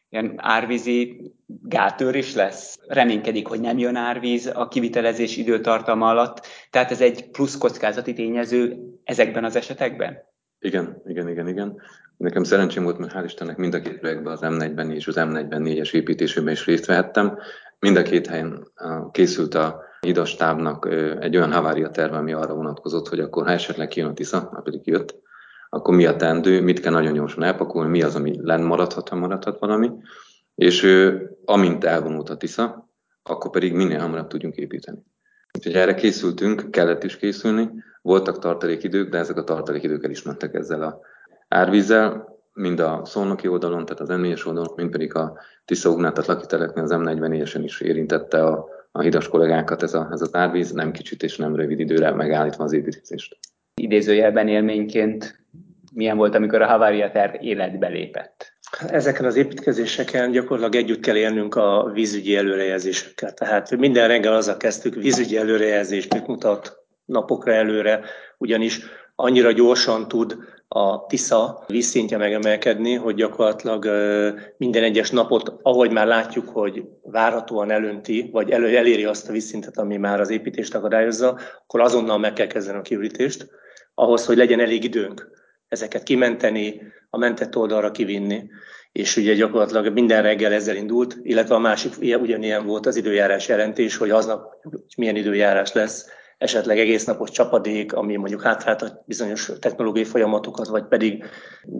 ilyen 0.09 0.35
árvízi 0.37 1.33
gátőr 1.47 2.15
is 2.15 2.35
lesz. 2.35 2.79
Reménykedik, 2.87 3.47
hogy 3.47 3.61
nem 3.61 3.79
jön 3.79 3.97
árvíz 3.97 4.51
a 4.55 4.69
kivitelezés 4.69 5.37
időtartama 5.37 6.09
alatt. 6.09 6.47
Tehát 6.71 6.91
ez 6.91 7.01
egy 7.01 7.31
plusz 7.31 7.59
kockázati 7.59 8.13
tényező 8.13 8.77
ezekben 9.05 9.45
az 9.45 9.57
esetekben? 9.57 10.19
Igen, 10.59 11.03
igen, 11.07 11.29
igen, 11.29 11.49
igen. 11.49 11.81
Nekem 12.17 12.45
szerencsém 12.45 12.83
volt, 12.83 12.99
mert 12.99 13.13
hál' 13.13 13.25
Istennek 13.25 13.57
mind 13.57 13.75
a 13.75 13.81
két 13.81 13.99
projektben, 13.99 14.33
az 14.33 14.41
M44 14.43 14.95
és 14.95 15.07
az 15.07 15.17
M44-es 15.19 15.95
építésében 15.95 16.53
is 16.53 16.67
részt 16.67 16.87
vehettem. 16.87 17.39
Mind 17.79 17.97
a 17.97 18.03
két 18.03 18.27
helyen 18.27 18.67
készült 19.13 19.55
a 19.55 19.91
hidastábnak 20.07 20.89
egy 21.21 21.37
olyan 21.37 21.53
havária 21.53 21.91
terve, 21.91 22.17
ami 22.17 22.33
arra 22.33 22.55
vonatkozott, 22.55 23.09
hogy 23.09 23.21
akkor 23.21 23.45
ha 23.45 23.53
esetleg 23.53 23.89
kijön 23.89 24.09
a 24.09 24.13
Tisza, 24.13 24.49
már 24.53 24.63
pedig 24.63 24.81
jött, 24.85 25.21
akkor 25.69 25.95
mi 25.95 26.07
a 26.07 26.17
tendő, 26.17 26.61
mit 26.63 26.81
kell 26.81 26.93
nagyon 26.93 27.13
gyorsan 27.13 27.43
elpakolni, 27.43 27.91
mi 27.91 28.03
az, 28.03 28.15
ami 28.15 28.39
lenn 28.43 28.63
maradhat, 28.63 29.09
ha 29.09 29.17
maradhat 29.17 29.59
valami, 29.59 29.91
és 30.55 30.87
amint 31.45 31.85
elvonult 31.85 32.31
a 32.31 32.37
Tisza, 32.37 32.89
akkor 33.23 33.51
pedig 33.51 33.73
minél 33.73 33.99
hamarabb 33.99 34.27
tudjunk 34.27 34.57
építeni. 34.57 34.99
Úgyhogy 35.59 35.75
erre 35.75 35.95
készültünk, 35.95 36.71
kellett 36.71 37.05
is 37.05 37.17
készülni, 37.17 37.71
voltak 38.03 38.39
tartalékidők, 38.39 39.11
de 39.11 39.19
ezek 39.19 39.37
a 39.37 39.45
tartalékidők 39.45 40.05
el 40.05 40.11
is 40.11 40.23
mentek 40.23 40.55
ezzel 40.55 40.83
a 40.83 41.01
árvízzel, 41.49 42.39
mind 42.53 42.81
a 42.81 43.03
szolnoki 43.05 43.49
oldalon, 43.49 43.85
tehát 43.85 44.01
az 44.01 44.09
m 44.09 44.49
oldalon, 44.49 44.73
mind 44.77 44.91
pedig 44.91 45.15
a 45.15 45.39
Tisza 45.65 45.91
Ugnát, 45.91 46.15
tehát 46.15 46.29
lakiteleknél 46.29 46.85
az 46.85 46.95
M44-esen 46.95 47.61
is 47.63 47.81
érintette 47.81 48.45
a, 48.45 48.67
a 48.93 49.01
hidas 49.01 49.29
kollégákat 49.29 49.83
ez, 49.83 49.95
a, 49.95 50.09
ez 50.13 50.21
az 50.21 50.35
árvíz, 50.35 50.73
nem 50.73 50.93
kicsit 50.93 51.23
és 51.23 51.37
nem 51.37 51.57
rövid 51.57 51.81
időre 51.81 52.11
megállítva 52.11 52.65
az 52.65 52.73
építkezést. 52.73 53.39
Idézőjelben 53.75 54.49
élményként 54.49 55.41
milyen 55.95 56.17
volt, 56.17 56.35
amikor 56.35 56.63
a 56.63 56.67
Havaria 56.67 57.11
terv 57.11 57.35
életbe 57.41 57.89
lépett? 57.89 58.53
Ezeken 58.87 59.25
az 59.25 59.37
építkezéseken 59.37 60.31
gyakorlatilag 60.31 60.85
együtt 60.85 61.01
kell 61.01 61.17
élnünk 61.17 61.55
a 61.55 61.91
vízügyi 61.93 62.37
előrejelzésekkel. 62.37 63.35
Tehát 63.35 63.77
minden 63.77 64.09
reggel 64.09 64.35
azzal 64.35 64.57
kezdtük, 64.57 64.95
vízügyi 64.95 65.37
előrejelzés 65.37 66.09
mit 66.09 66.27
mutat 66.27 66.77
napokra 67.05 67.53
előre, 67.53 68.01
ugyanis 68.39 68.81
annyira 69.15 69.53
gyorsan 69.53 70.09
tud 70.09 70.37
a 70.75 71.07
Tisza 71.07 71.65
vízszintje 71.67 72.17
megemelkedni, 72.17 72.95
hogy 72.95 73.15
gyakorlatilag 73.15 73.85
minden 74.57 74.83
egyes 74.83 75.11
napot, 75.11 75.53
ahogy 75.63 75.91
már 75.91 76.07
látjuk, 76.07 76.49
hogy 76.49 76.85
várhatóan 77.03 77.71
elönti, 77.71 78.29
vagy 78.33 78.51
elő, 78.51 78.77
eléri 78.77 79.05
azt 79.05 79.29
a 79.29 79.33
vízszintet, 79.33 79.79
ami 79.79 79.97
már 79.97 80.21
az 80.21 80.31
építést 80.31 80.75
akadályozza, 80.75 81.39
akkor 81.63 81.81
azonnal 81.81 82.19
meg 82.19 82.33
kell 82.33 82.47
kezdeni 82.47 82.79
a 82.79 82.83
kiürítést, 82.83 83.49
ahhoz, 83.95 84.27
hogy 84.27 84.37
legyen 84.37 84.61
elég 84.61 84.85
időnk 84.85 85.31
ezeket 85.69 86.03
kimenteni, 86.03 86.83
a 87.11 87.19
mentett 87.19 87.57
oldalra 87.57 87.91
kivinni. 87.91 88.51
És 88.93 89.17
ugye 89.17 89.35
gyakorlatilag 89.35 89.93
minden 89.93 90.23
reggel 90.23 90.53
ezzel 90.53 90.77
indult, 90.77 91.19
illetve 91.23 91.55
a 91.55 91.59
másik 91.59 91.93
ugyanilyen 92.01 92.67
volt 92.67 92.87
az 92.87 92.97
időjárás 92.97 93.49
jelentés, 93.49 93.97
hogy 93.97 94.11
aznap 94.11 94.55
milyen 94.97 95.17
időjárás 95.17 95.73
lesz, 95.73 96.07
esetleg 96.43 96.79
egész 96.79 97.05
napos 97.05 97.31
csapadék, 97.31 97.93
ami 97.93 98.17
mondjuk 98.17 98.45
a 98.45 99.03
bizonyos 99.07 99.51
technológiai 99.61 100.05
folyamatokat, 100.05 100.67
vagy 100.67 100.85
pedig 100.85 101.25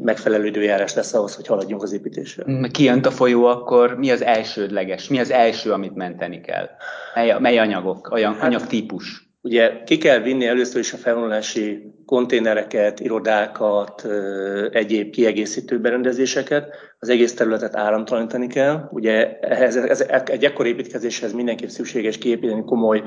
megfelelő 0.03 0.47
időjárás 0.47 0.95
lesz 0.95 1.15
ahhoz, 1.15 1.35
hogy 1.35 1.47
haladjunk 1.47 1.83
az 1.83 1.93
építésre. 1.93 2.45
Mm, 2.51 2.63
kijönt 2.63 3.07
a 3.07 3.11
folyó, 3.11 3.45
akkor 3.45 3.97
mi 3.99 4.11
az 4.11 4.23
elsődleges, 4.23 5.09
mi 5.09 5.19
az 5.19 5.31
első, 5.31 5.73
amit 5.73 5.95
menteni 5.95 6.41
kell? 6.41 6.69
Mely, 7.15 7.37
mely 7.39 7.59
anyagok, 7.59 8.11
olyan 8.13 8.35
hát, 8.35 8.43
anyagtípus? 8.43 9.31
Ugye 9.45 9.83
ki 9.85 9.99
kell 9.99 10.19
vinni 10.19 10.47
először 10.47 10.81
is 10.81 10.93
a 10.93 10.97
felvonulási 10.97 11.93
konténereket, 12.07 13.01
irodákat, 13.01 14.07
egyéb 14.71 15.11
kiegészítő 15.11 15.81
berendezéseket, 15.81 16.75
az 16.99 17.09
egész 17.09 17.35
területet 17.35 17.77
áramtalanítani 17.77 18.47
kell. 18.47 18.89
Ugye 18.91 19.39
ehhez, 19.39 19.77
ez, 19.77 20.01
egy 20.27 20.45
ekkor 20.45 20.67
építkezéshez 20.67 21.33
mindenképp 21.33 21.69
szükséges 21.69 22.19
kiépíteni 22.19 22.65
komoly 22.65 23.03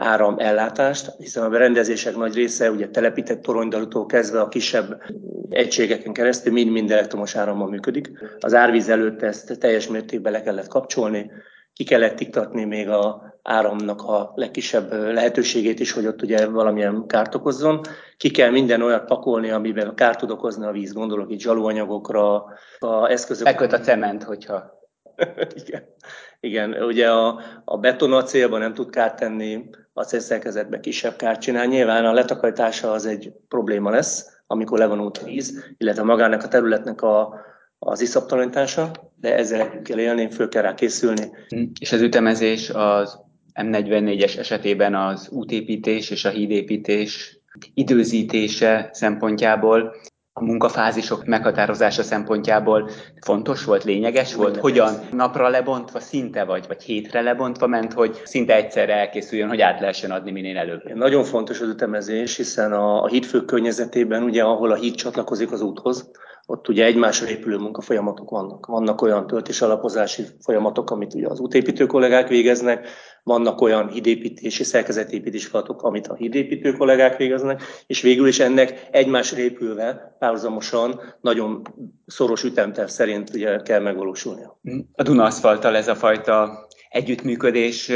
áramellátást, 0.00 1.12
hiszen 1.18 1.44
a 1.44 1.48
berendezések 1.48 2.16
nagy 2.16 2.34
része 2.34 2.70
ugye 2.70 2.88
telepített 2.88 3.42
toronydalutól 3.42 4.06
kezdve 4.06 4.40
a 4.40 4.48
kisebb 4.48 5.02
egységeken 5.48 6.12
keresztül 6.12 6.52
mind-mind 6.52 6.90
elektromos 6.90 7.36
árammal 7.36 7.68
működik. 7.68 8.10
Az 8.38 8.54
árvíz 8.54 8.88
előtt 8.88 9.22
ezt 9.22 9.58
teljes 9.58 9.88
mértékben 9.88 10.32
le 10.32 10.42
kellett 10.42 10.68
kapcsolni, 10.68 11.30
ki 11.72 11.84
kellett 11.84 12.20
iktatni 12.20 12.64
még 12.64 12.88
a 12.88 13.34
áramnak 13.42 14.02
a 14.02 14.32
legkisebb 14.34 14.92
lehetőségét 14.92 15.80
is, 15.80 15.92
hogy 15.92 16.06
ott 16.06 16.22
ugye 16.22 16.46
valamilyen 16.46 17.06
kárt 17.06 17.34
okozzon. 17.34 17.80
Ki 18.16 18.30
kell 18.30 18.50
minden 18.50 18.82
olyat 18.82 19.04
pakolni, 19.04 19.50
amiben 19.50 19.94
kárt 19.94 20.18
tud 20.18 20.30
okozni 20.30 20.66
a 20.66 20.70
víz, 20.70 20.92
gondolok 20.92 21.30
itt 21.30 21.40
zsalóanyagokra, 21.40 22.44
a 22.78 23.08
eszközök. 23.08 23.44
Beköt 23.44 23.72
a 23.72 23.80
cement, 23.80 24.22
hogyha... 24.22 24.79
Igen. 25.66 25.82
Igen, 26.40 26.82
ugye 26.82 27.10
a, 27.10 27.40
a 27.64 27.78
betonacélban 27.78 28.60
nem 28.60 28.74
tud 28.74 28.90
kárt 28.90 29.16
tenni, 29.16 29.70
a 29.92 30.04
célszerkezetben 30.04 30.80
kisebb 30.80 31.16
kárt 31.16 31.40
csinál. 31.40 31.66
Nyilván 31.66 32.04
a 32.04 32.12
letakarítása 32.12 32.92
az 32.92 33.06
egy 33.06 33.32
probléma 33.48 33.90
lesz, 33.90 34.42
amikor 34.46 34.78
levonult 34.78 35.22
víz, 35.22 35.74
illetve 35.78 36.02
magának 36.02 36.42
a 36.42 36.48
területnek 36.48 37.02
a, 37.02 37.40
az 37.78 38.00
iszaptalanítása, 38.00 38.90
de 39.20 39.36
ezzel 39.36 39.60
együtt 39.60 39.82
kell 39.82 39.98
élni, 39.98 40.30
föl 40.30 40.48
kell 40.48 40.62
rá 40.62 40.74
készülni. 40.74 41.30
És 41.80 41.92
az 41.92 42.00
ütemezés 42.00 42.70
az 42.70 43.18
M44-es 43.54 44.38
esetében 44.38 44.94
az 44.94 45.28
útépítés 45.28 46.10
és 46.10 46.24
a 46.24 46.30
hídépítés 46.30 47.40
időzítése 47.74 48.88
szempontjából 48.92 49.94
a 50.40 50.44
munkafázisok 50.44 51.24
meghatározása 51.24 52.02
szempontjából 52.02 52.90
fontos 53.20 53.64
volt, 53.64 53.84
lényeges 53.84 54.34
volt? 54.34 54.56
Hogyan 54.56 54.94
napra 55.12 55.48
lebontva 55.48 56.00
szinte 56.00 56.44
vagy, 56.44 56.64
vagy 56.68 56.82
hétre 56.82 57.20
lebontva 57.20 57.66
ment, 57.66 57.92
hogy 57.92 58.20
szinte 58.24 58.54
egyszerre 58.54 58.94
elkészüljön, 58.94 59.48
hogy 59.48 59.60
át 59.60 59.80
lehessen 59.80 60.10
adni 60.10 60.30
minél 60.30 60.58
előbb? 60.58 60.94
Nagyon 60.94 61.24
fontos 61.24 61.60
az 61.60 61.68
ütemezés, 61.68 62.36
hiszen 62.36 62.72
a, 62.72 63.02
a 63.02 63.08
hídfők 63.08 63.44
környezetében, 63.44 64.22
ugye, 64.22 64.42
ahol 64.42 64.70
a 64.70 64.74
híd 64.74 64.94
csatlakozik 64.94 65.52
az 65.52 65.60
úthoz, 65.60 66.10
ott 66.50 66.68
ugye 66.68 66.84
egymásra 66.84 67.28
épülő 67.28 67.56
munkafolyamatok 67.56 68.30
vannak. 68.30 68.66
Vannak 68.66 69.02
olyan 69.02 69.26
töltés 69.26 69.60
alapozási 69.60 70.22
folyamatok, 70.40 70.90
amit 70.90 71.14
ugye 71.14 71.26
az 71.28 71.40
útépítő 71.40 71.86
kollégák 71.86 72.28
végeznek, 72.28 72.88
vannak 73.22 73.60
olyan 73.60 73.88
hídépítési, 73.88 74.64
szerkezetépítési 74.64 75.48
feladatok, 75.48 75.82
amit 75.82 76.06
a 76.06 76.14
hídépítő 76.14 76.72
kollégák 76.72 77.16
végeznek, 77.16 77.62
és 77.86 78.02
végül 78.02 78.26
is 78.26 78.40
ennek 78.40 78.88
egymásra 78.90 79.38
épülve 79.38 80.16
párhuzamosan 80.18 81.00
nagyon 81.20 81.62
szoros 82.06 82.44
ütemterv 82.44 82.88
szerint 82.88 83.30
ugye 83.34 83.56
kell 83.56 83.80
megvalósulnia. 83.80 84.60
A 84.92 85.02
Duna 85.02 85.26
ez 85.62 85.88
a 85.88 85.94
fajta 85.94 86.66
együttműködés 86.88 87.92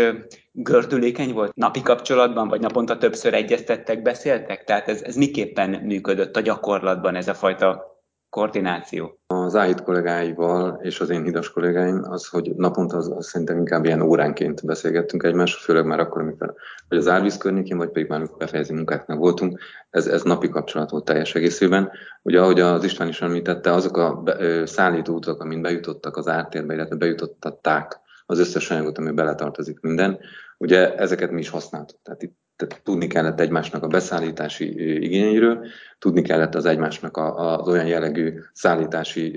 gördülékeny 0.52 1.32
volt 1.32 1.54
napi 1.54 1.82
kapcsolatban, 1.82 2.49
vagy 2.49 2.61
naponta 2.61 2.99
többször 2.99 3.34
egyeztettek, 3.34 4.02
beszéltek? 4.02 4.64
Tehát 4.64 4.88
ez, 4.88 5.02
ez 5.02 5.16
miképpen 5.16 5.70
működött 5.70 6.37
a 6.37 6.40
gyakorlatban 6.40 7.14
ez 7.14 7.28
a 7.28 7.34
fajta 7.34 7.93
koordináció? 8.34 9.18
Az 9.26 9.56
áhít 9.56 9.82
kollégáival 9.82 10.80
és 10.82 11.00
az 11.00 11.10
én 11.10 11.22
hidas 11.22 11.50
kollégáim 11.50 12.02
az, 12.02 12.26
hogy 12.26 12.54
naponta 12.56 12.96
az, 12.96 13.12
az 13.16 13.26
szerintem 13.26 13.58
inkább 13.58 13.84
ilyen 13.84 14.00
óránként 14.00 14.66
beszélgettünk 14.66 15.22
egymással, 15.22 15.60
főleg 15.60 15.84
már 15.84 16.00
akkor, 16.00 16.22
amikor 16.22 16.54
vagy 16.88 16.98
az 16.98 17.08
árvíz 17.08 17.36
környékén, 17.36 17.76
vagy 17.76 17.90
pedig 17.90 18.08
már 18.08 18.18
amikor 18.18 18.38
befejezi 18.38 18.72
munkáknál 18.72 19.16
voltunk, 19.16 19.60
ez, 19.90 20.06
ez 20.06 20.22
napi 20.22 20.48
kapcsolat 20.48 20.90
volt 20.90 21.04
teljes 21.04 21.34
egészében. 21.34 21.90
Ugye 22.22 22.40
ahogy 22.40 22.60
az 22.60 22.84
István 22.84 23.08
is 23.08 23.20
említette, 23.20 23.72
azok 23.72 23.96
a 23.96 24.22
szállító 24.64 25.14
utak, 25.14 25.40
amint 25.40 25.62
bejutottak 25.62 26.16
az 26.16 26.28
ártérbe, 26.28 26.74
illetve 26.74 26.96
bejutottatták 26.96 28.00
az 28.26 28.38
összes 28.38 28.70
anyagot, 28.70 28.98
ami 28.98 29.10
beletartozik 29.10 29.80
minden, 29.80 30.18
ugye 30.58 30.94
ezeket 30.94 31.30
mi 31.30 31.40
is 31.40 31.48
használtuk. 31.48 31.98
Tehát 32.02 32.22
itt 32.22 32.43
tehát 32.56 32.82
tudni 32.84 33.06
kellett 33.06 33.40
egymásnak 33.40 33.82
a 33.82 33.87
beszállítási 33.87 34.64
igényeiről, 35.04 35.66
tudni 35.99 36.23
kellett 36.23 36.54
az 36.54 36.64
egymásnak 36.64 37.16
a, 37.16 37.58
az 37.58 37.68
olyan 37.68 37.87
jellegű 37.87 38.32
szállítási 38.52 39.37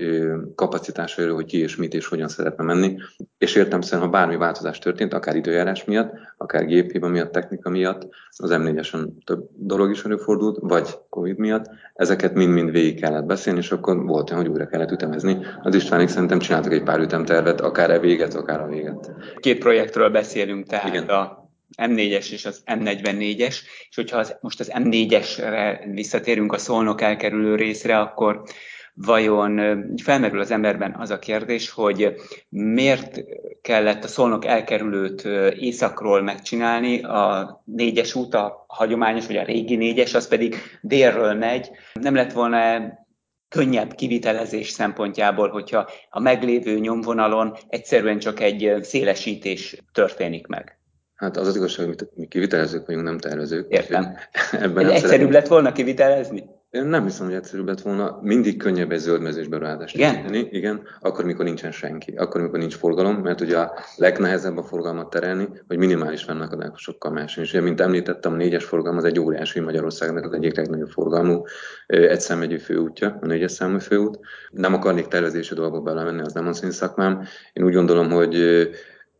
kapacitásairól, 0.54 1.34
hogy 1.34 1.44
ki 1.44 1.58
és 1.58 1.76
mit 1.76 1.94
és 1.94 2.06
hogyan 2.06 2.28
szeretne 2.28 2.64
menni. 2.64 2.96
És 3.38 3.54
értem 3.54 3.80
szerint, 3.80 4.02
ha 4.02 4.10
bármi 4.10 4.36
változás 4.36 4.78
történt, 4.78 5.14
akár 5.14 5.36
időjárás 5.36 5.84
miatt, 5.84 6.12
akár 6.36 6.66
géphiba 6.66 7.08
miatt, 7.08 7.32
technika 7.32 7.70
miatt, 7.70 8.08
az 8.36 8.50
M4-esen 8.52 9.08
több 9.24 9.48
dolog 9.56 9.90
is 9.90 10.04
előfordult, 10.04 10.58
vagy 10.60 10.88
Covid 11.08 11.38
miatt, 11.38 11.70
ezeket 11.94 12.34
mind-mind 12.34 12.70
végig 12.70 13.00
kellett 13.00 13.24
beszélni, 13.24 13.58
és 13.58 13.70
akkor 13.70 14.04
volt 14.06 14.30
olyan, 14.30 14.42
hogy 14.42 14.52
újra 14.52 14.66
kellett 14.66 14.90
ütemezni. 14.90 15.38
Az 15.62 15.74
Istvánik 15.74 16.08
szerintem 16.08 16.38
csináltak 16.38 16.72
egy 16.72 16.82
pár 16.82 17.00
ütemtervet, 17.00 17.60
akár 17.60 17.90
e 17.90 17.98
véget, 17.98 18.34
akár 18.34 18.60
a 18.60 18.66
véget. 18.66 19.12
Két 19.36 19.58
projektről 19.58 20.10
beszélünk, 20.10 20.66
tehát 20.66 20.88
Igen. 20.88 21.04
a 21.04 21.47
M4-es 21.76 22.32
és 22.32 22.44
az 22.44 22.62
M44-es, 22.66 23.56
és 23.88 23.96
hogyha 23.96 24.18
az, 24.18 24.36
most 24.40 24.60
az 24.60 24.70
M4-esre 24.74 25.80
visszatérünk 25.92 26.52
a 26.52 26.58
szolnok 26.58 27.00
elkerülő 27.00 27.54
részre, 27.54 27.98
akkor 27.98 28.42
vajon 29.00 29.84
felmerül 30.02 30.40
az 30.40 30.50
emberben 30.50 30.94
az 30.98 31.10
a 31.10 31.18
kérdés, 31.18 31.70
hogy 31.70 32.14
miért 32.48 33.20
kellett 33.62 34.04
a 34.04 34.08
szolnok 34.08 34.44
elkerülőt 34.44 35.24
északról 35.58 36.22
megcsinálni, 36.22 37.02
a 37.02 37.62
négyes 37.64 38.14
út, 38.14 38.34
a 38.34 38.64
hagyományos, 38.68 39.26
vagy 39.26 39.36
a 39.36 39.44
régi 39.44 39.76
négyes, 39.76 40.14
az 40.14 40.28
pedig 40.28 40.56
délről 40.80 41.34
megy. 41.34 41.70
Nem 41.92 42.14
lett 42.14 42.32
volna 42.32 42.92
könnyebb 43.48 43.94
kivitelezés 43.94 44.68
szempontjából, 44.68 45.48
hogyha 45.48 45.88
a 46.10 46.20
meglévő 46.20 46.78
nyomvonalon 46.78 47.56
egyszerűen 47.68 48.18
csak 48.18 48.40
egy 48.40 48.76
szélesítés 48.82 49.76
történik 49.92 50.46
meg. 50.46 50.77
Hát 51.18 51.36
az 51.36 51.46
az 51.46 51.56
igazság, 51.56 51.86
hogy 51.86 52.08
mi 52.14 52.26
kivitelezők 52.26 52.86
vagyunk, 52.86 53.04
nem 53.04 53.18
tervezők. 53.18 53.66
Értem. 53.68 54.04
Ebben 54.52 54.84
nem 54.84 54.86
Egyszerűbb 54.86 55.00
szeretném. 55.00 55.32
lett 55.32 55.46
volna 55.46 55.72
kivitelezni? 55.72 56.44
Én 56.70 56.84
nem 56.84 57.04
hiszem, 57.04 57.26
hogy 57.26 57.34
egyszerűbb 57.34 57.66
lett 57.66 57.80
volna. 57.80 58.18
Mindig 58.22 58.56
könnyebb 58.56 58.92
egy 58.92 58.98
zöldmezős 58.98 59.48
beruházást 59.48 59.94
Igen? 59.94 60.34
Igen, 60.34 60.82
akkor, 61.00 61.24
mikor 61.24 61.44
nincsen 61.44 61.70
senki. 61.70 62.12
Akkor, 62.16 62.40
mikor 62.40 62.58
nincs 62.58 62.74
forgalom, 62.76 63.16
mert 63.16 63.40
ugye 63.40 63.58
a 63.58 63.72
legnehezebb 63.96 64.56
a 64.56 64.62
forgalmat 64.62 65.10
terelni, 65.10 65.48
hogy 65.68 65.76
minimális 65.76 66.22
fennakadásokkal 66.22 67.12
máson. 67.12 67.44
És 67.44 67.50
ugye, 67.50 67.60
mint 67.60 67.80
említettem, 67.80 68.32
a 68.32 68.36
négyes 68.36 68.64
forgalom 68.64 68.96
az 68.96 69.04
egy 69.04 69.20
óriási 69.20 69.60
Magyarországnak 69.60 70.24
az 70.24 70.32
egyik 70.32 70.56
legnagyobb 70.56 70.90
forgalmú 70.90 71.44
egy 71.86 72.20
szemegyű 72.20 72.58
főútja, 72.58 73.18
a 73.20 73.26
négyes 73.26 73.52
számú 73.52 73.78
főút. 73.78 74.18
Nem 74.50 74.74
akarnék 74.74 75.06
tervezési 75.06 75.54
dolgokba 75.54 75.92
belemenni, 75.92 76.20
az 76.20 76.32
nem 76.32 76.46
az 76.46 76.64
én 76.64 76.70
szakmám. 76.70 77.22
Én 77.52 77.64
úgy 77.64 77.74
gondolom, 77.74 78.10
hogy 78.10 78.68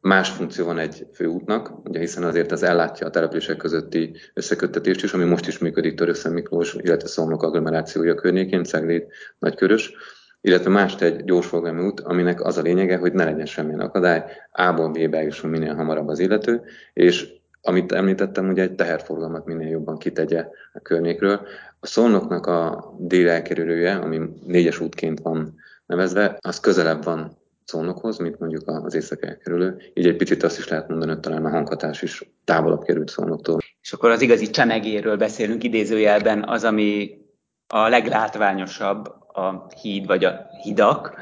más 0.09 0.31
funkció 0.31 0.65
van 0.65 0.79
egy 0.79 1.07
főútnak, 1.15 1.73
ugye 1.85 1.99
hiszen 1.99 2.23
azért 2.23 2.53
az 2.53 2.62
ellátja 2.62 3.07
a 3.07 3.11
települések 3.11 3.57
közötti 3.57 4.15
összeköttetést 4.35 5.03
is, 5.03 5.12
ami 5.12 5.25
most 5.25 5.47
is 5.47 5.59
működik 5.59 5.95
Törökszent 5.95 6.35
Miklós, 6.35 6.75
illetve 6.75 7.09
Szolnok 7.09 7.43
agglomerációja 7.43 8.15
környékén, 8.15 8.65
Ceglét, 8.65 9.12
Nagykörös, 9.38 9.93
illetve 10.41 10.71
mást 10.71 11.03
egy 11.03 11.25
gyorsforgalmi 11.25 11.85
út, 11.85 12.00
aminek 12.00 12.45
az 12.45 12.59
a 12.59 12.62
lényege, 12.62 12.97
hogy 12.97 13.12
ne 13.12 13.25
legyen 13.25 13.47
semmilyen 13.47 13.81
akadály, 13.81 14.25
A-ból 14.53 14.91
B-be 14.91 15.33
minél 15.43 15.75
hamarabb 15.75 16.09
az 16.09 16.19
illető, 16.19 16.62
és 16.93 17.29
amit 17.62 17.93
említettem, 17.93 18.49
ugye 18.49 18.62
egy 18.62 18.75
teherforgalmat 18.75 19.47
minél 19.47 19.69
jobban 19.69 19.99
kitegye 19.99 20.49
a 20.73 20.81
környékről. 20.81 21.47
A 21.81 21.87
Szolnoknak 21.87 22.47
a 22.47 22.93
dél 22.99 23.29
elkerülője, 23.29 23.95
ami 23.95 24.21
négyes 24.47 24.81
útként 24.81 25.21
van 25.21 25.55
nevezve, 25.87 26.38
az 26.41 26.61
közelebb 26.61 27.05
van 27.05 27.38
szónokhoz, 27.68 28.18
mint 28.18 28.38
mondjuk 28.38 28.62
az 28.66 28.94
észak 28.94 29.25
elkerülő. 29.25 29.76
Így 29.94 30.06
egy 30.06 30.16
picit 30.16 30.42
azt 30.42 30.58
is 30.58 30.68
lehet 30.68 30.88
mondani, 30.88 31.10
hogy 31.10 31.20
talán 31.20 31.44
a 31.44 31.50
hanghatás 31.50 32.02
is 32.02 32.22
távolabb 32.44 32.82
került 32.82 33.08
szónoktól. 33.08 33.58
És 33.82 33.92
akkor 33.92 34.10
az 34.10 34.20
igazi 34.20 34.50
csemegéről 34.50 35.16
beszélünk 35.16 35.64
idézőjelben, 35.64 36.44
az, 36.48 36.64
ami 36.64 37.18
a 37.66 37.88
leglátványosabb 37.88 39.06
a 39.32 39.66
híd 39.82 40.06
vagy 40.06 40.25
a 40.25 40.46
hidak. 40.62 41.14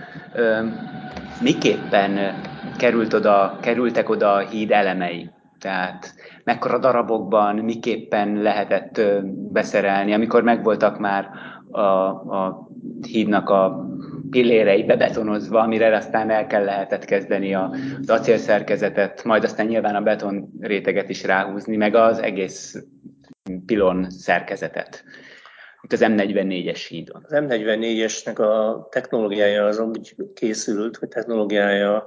Miképpen 1.41 2.35
került 2.79 3.13
oda, 3.13 3.59
kerültek 3.61 4.09
oda 4.09 4.33
a 4.33 4.47
híd 4.47 4.71
elemei? 4.71 5.31
Tehát 5.59 6.15
mekkora 6.45 6.79
darabokban, 6.79 7.57
miképpen 7.57 8.43
lehetett 8.43 9.01
beszerelni, 9.53 10.13
amikor 10.13 10.43
megvoltak 10.43 10.99
már 10.99 11.31
a, 11.71 11.81
a 11.81 12.69
hídnak 13.07 13.49
a 13.49 13.87
pillérei 14.31 14.85
bebetonozva, 14.85 15.61
amire 15.61 15.97
aztán 15.97 16.31
el 16.31 16.47
kell 16.47 16.65
lehetett 16.65 17.05
kezdeni 17.05 17.55
az 17.55 18.11
acélszerkezetet, 18.11 19.25
majd 19.25 19.45
aztán 19.45 19.67
nyilván 19.67 19.95
a 19.95 20.01
beton 20.01 20.53
réteget 20.61 21.09
is 21.09 21.25
ráhúzni, 21.25 21.77
meg 21.77 21.95
az 21.95 22.19
egész 22.19 22.85
pilon 23.67 24.11
szerkezetet. 24.11 25.05
Itt 25.83 25.93
az 25.93 26.05
M44-es 26.05 26.87
hídon. 26.89 27.27
Az 27.29 27.33
M44-esnek 27.35 28.39
a 28.39 28.87
technológiája 28.91 29.65
az 29.65 29.79
úgy 29.79 30.15
készült, 30.35 30.97
hogy 30.97 31.09
technológiája 31.09 32.07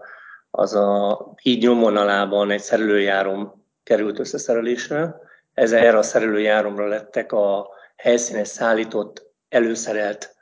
az 0.51 0.75
a 0.75 1.17
híd 1.41 1.61
nyomvonalában 1.61 2.51
egy 2.51 2.59
szerelőjárom 2.59 3.65
került 3.83 4.19
összeszerelésre. 4.19 5.15
Ez 5.53 5.71
erre 5.71 5.97
a 5.97 6.01
szerelőjáromra 6.01 6.87
lettek 6.87 7.31
a 7.31 7.67
helyszínen 7.95 8.43
szállított, 8.43 9.27
előszerelt 9.49 10.35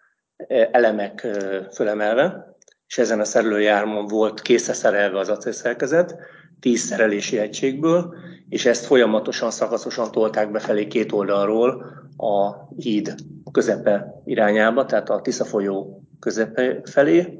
elemek 0.71 1.27
fölemelve, 1.73 2.55
és 2.87 2.97
ezen 2.97 3.19
a 3.19 3.23
szerelőjármon 3.25 4.07
volt 4.07 4.41
készreszerelve 4.41 5.19
az 5.19 5.29
acélszerkezet, 5.29 6.15
tíz 6.59 6.79
szerelési 6.79 7.37
egységből, 7.37 8.15
és 8.49 8.65
ezt 8.65 8.85
folyamatosan, 8.85 9.51
szakaszosan 9.51 10.11
tolták 10.11 10.51
befelé 10.51 10.87
két 10.87 11.11
oldalról 11.11 11.85
a 12.17 12.53
híd 12.75 13.15
közepe 13.51 14.21
irányába, 14.25 14.85
tehát 14.85 15.09
a 15.09 15.21
Tisza 15.21 15.45
folyó 15.45 16.03
közepe 16.19 16.81
felé, 16.83 17.39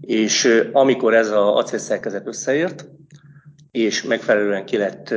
és 0.00 0.68
amikor 0.72 1.14
ez 1.14 1.30
az 1.30 1.56
acélszerkezet 1.56 2.26
összeért, 2.26 2.88
és 3.70 4.02
megfelelően 4.02 4.64
ki 4.64 4.76
lett 4.76 5.14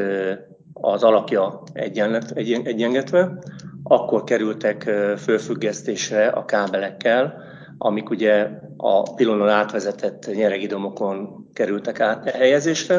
az 0.74 1.04
alakja 1.04 1.64
egyengetve, 1.74 3.38
akkor 3.88 4.24
kerültek 4.24 4.82
fölfüggesztésre 5.18 6.28
a 6.28 6.46
kábelekkel, 6.46 7.44
amik 7.78 8.10
ugye 8.10 8.50
a 8.78 9.14
pilonon 9.14 9.50
átvezetett 9.50 10.30
nyeregidomokon 10.34 11.48
kerültek 11.54 12.00
át 12.00 12.30
helyezésre, 12.30 12.98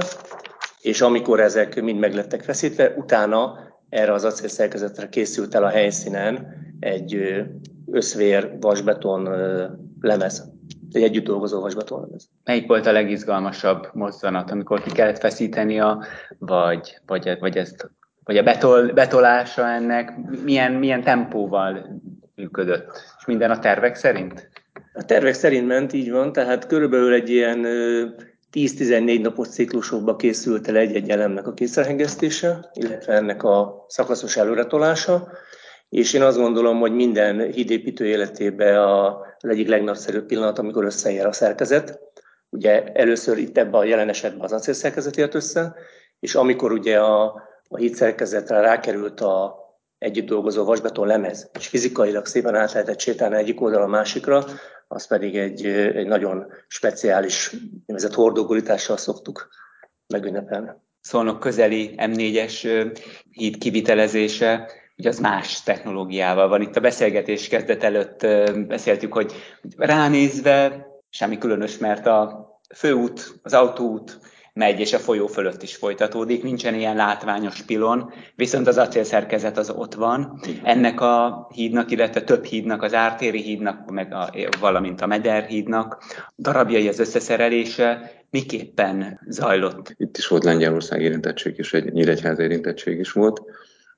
és 0.80 1.00
amikor 1.00 1.40
ezek 1.40 1.82
mind 1.82 1.98
meglettek 1.98 2.42
feszítve, 2.42 2.94
utána 2.96 3.58
erre 3.88 4.12
az 4.12 4.24
acélszerkezetre 4.24 5.08
készült 5.08 5.54
el 5.54 5.64
a 5.64 5.68
helyszínen 5.68 6.46
egy 6.80 7.42
összvér 7.90 8.56
vasbeton 8.60 9.28
lemez, 10.00 10.52
egy 10.92 11.02
együtt 11.02 11.24
dolgozó 11.24 11.60
vasbeton 11.60 12.00
lemez. 12.00 12.28
Melyik 12.44 12.66
volt 12.66 12.86
a 12.86 12.92
legizgalmasabb 12.92 13.88
mozzanat, 13.92 14.50
amikor 14.50 14.82
ki 14.82 14.90
kellett 14.90 15.18
feszíteni, 15.18 15.80
a, 15.80 16.04
vagy, 16.38 17.00
vagy, 17.06 17.36
vagy 17.40 17.56
ezt 17.56 17.90
vagy 18.26 18.36
a 18.36 18.42
betol, 18.42 18.92
betolása 18.92 19.68
ennek 19.68 20.12
milyen, 20.44 20.72
milyen 20.72 21.02
tempóval 21.02 22.00
működött? 22.34 23.02
És 23.18 23.26
minden 23.26 23.50
a 23.50 23.58
tervek 23.58 23.94
szerint? 23.94 24.50
A 24.94 25.04
tervek 25.04 25.34
szerint 25.34 25.66
ment, 25.66 25.92
így 25.92 26.10
van, 26.10 26.32
tehát 26.32 26.66
körülbelül 26.66 27.12
egy 27.12 27.30
ilyen 27.30 27.66
10-14 28.52 29.20
napos 29.20 29.48
ciklusokba 29.48 30.16
készült 30.16 30.68
el 30.68 30.76
egy-egy 30.76 31.08
elemnek 31.08 31.46
a 31.46 31.54
készrehengesztése, 31.54 32.70
illetve 32.72 33.12
ennek 33.12 33.42
a 33.42 33.84
szakaszos 33.88 34.36
előretolása, 34.36 35.28
és 35.88 36.12
én 36.12 36.22
azt 36.22 36.38
gondolom, 36.38 36.78
hogy 36.78 36.92
minden 36.92 37.52
hídépítő 37.52 38.06
életében 38.06 38.76
a 38.76 39.20
egyik 39.38 39.68
legnagyszerűbb 39.68 40.26
pillanat, 40.26 40.58
amikor 40.58 40.84
összeér 40.84 41.26
a 41.26 41.32
szerkezet. 41.32 42.00
Ugye 42.48 42.84
először 42.84 43.38
itt 43.38 43.58
ebben 43.58 43.80
a 43.80 43.84
jelen 43.84 44.08
esetben 44.08 44.44
az 44.44 44.52
acélszerkezet 44.52 45.16
ért 45.16 45.34
össze, 45.34 45.74
és 46.20 46.34
amikor 46.34 46.72
ugye 46.72 46.98
a 47.00 47.44
a 47.68 47.76
híd 47.76 47.94
szerkezetre 47.94 48.60
rákerült 48.60 49.20
a 49.20 49.64
együtt 49.98 50.26
dolgozó 50.26 50.64
vasbeton 50.64 51.06
lemez, 51.06 51.50
és 51.58 51.66
fizikailag 51.66 52.26
szépen 52.26 52.54
át 52.54 52.72
lehetett 52.72 53.00
sétálni 53.00 53.36
egyik 53.36 53.60
oldal 53.60 53.82
a 53.82 53.86
másikra, 53.86 54.44
az 54.88 55.06
pedig 55.06 55.36
egy, 55.36 55.66
egy 55.66 56.06
nagyon 56.06 56.46
speciális 56.68 57.56
nevezett 57.86 58.14
hordógurítással 58.14 58.96
szoktuk 58.96 59.48
megünnepelni. 60.06 60.70
Szolnok 61.00 61.40
közeli 61.40 61.94
M4-es 61.96 62.86
híd 63.30 63.58
kivitelezése, 63.58 64.70
ugye 64.96 65.08
az 65.08 65.18
más 65.18 65.62
technológiával 65.62 66.48
van. 66.48 66.60
Itt 66.60 66.76
a 66.76 66.80
beszélgetés 66.80 67.48
kezdet 67.48 67.82
előtt 67.82 68.26
beszéltük, 68.66 69.12
hogy 69.12 69.32
ránézve 69.76 70.86
semmi 71.08 71.38
különös, 71.38 71.78
mert 71.78 72.06
a 72.06 72.48
főút, 72.76 73.38
az 73.42 73.52
autóút 73.52 74.18
megy, 74.56 74.80
és 74.80 74.92
a 74.92 74.98
folyó 74.98 75.26
fölött 75.26 75.62
is 75.62 75.76
folytatódik, 75.76 76.42
nincsen 76.42 76.74
ilyen 76.74 76.96
látványos 76.96 77.62
pilon, 77.62 78.12
viszont 78.34 78.66
az 78.66 78.78
acélszerkezet 78.78 79.58
az 79.58 79.70
ott 79.70 79.94
van. 79.94 80.40
Ennek 80.62 81.00
a 81.00 81.46
hídnak, 81.54 81.90
illetve 81.90 82.22
több 82.22 82.44
hídnak, 82.44 82.82
az 82.82 82.94
Ártéri 82.94 83.42
hídnak, 83.42 83.90
meg 83.90 84.12
a, 84.12 84.30
valamint 84.60 85.00
a 85.00 85.06
Meder 85.06 85.44
hídnak 85.44 86.04
darabjai 86.38 86.88
az 86.88 86.98
összeszerelése 86.98 88.10
miképpen 88.30 89.20
zajlott? 89.28 89.94
Itt 89.96 90.16
is 90.16 90.28
volt 90.28 90.44
Lengyelország 90.44 91.00
érintettség 91.00 91.54
és 91.58 91.72
egy 91.72 91.92
Nyíregyháza 91.92 92.42
érintettség 92.42 92.98
is 92.98 93.12
volt. 93.12 93.42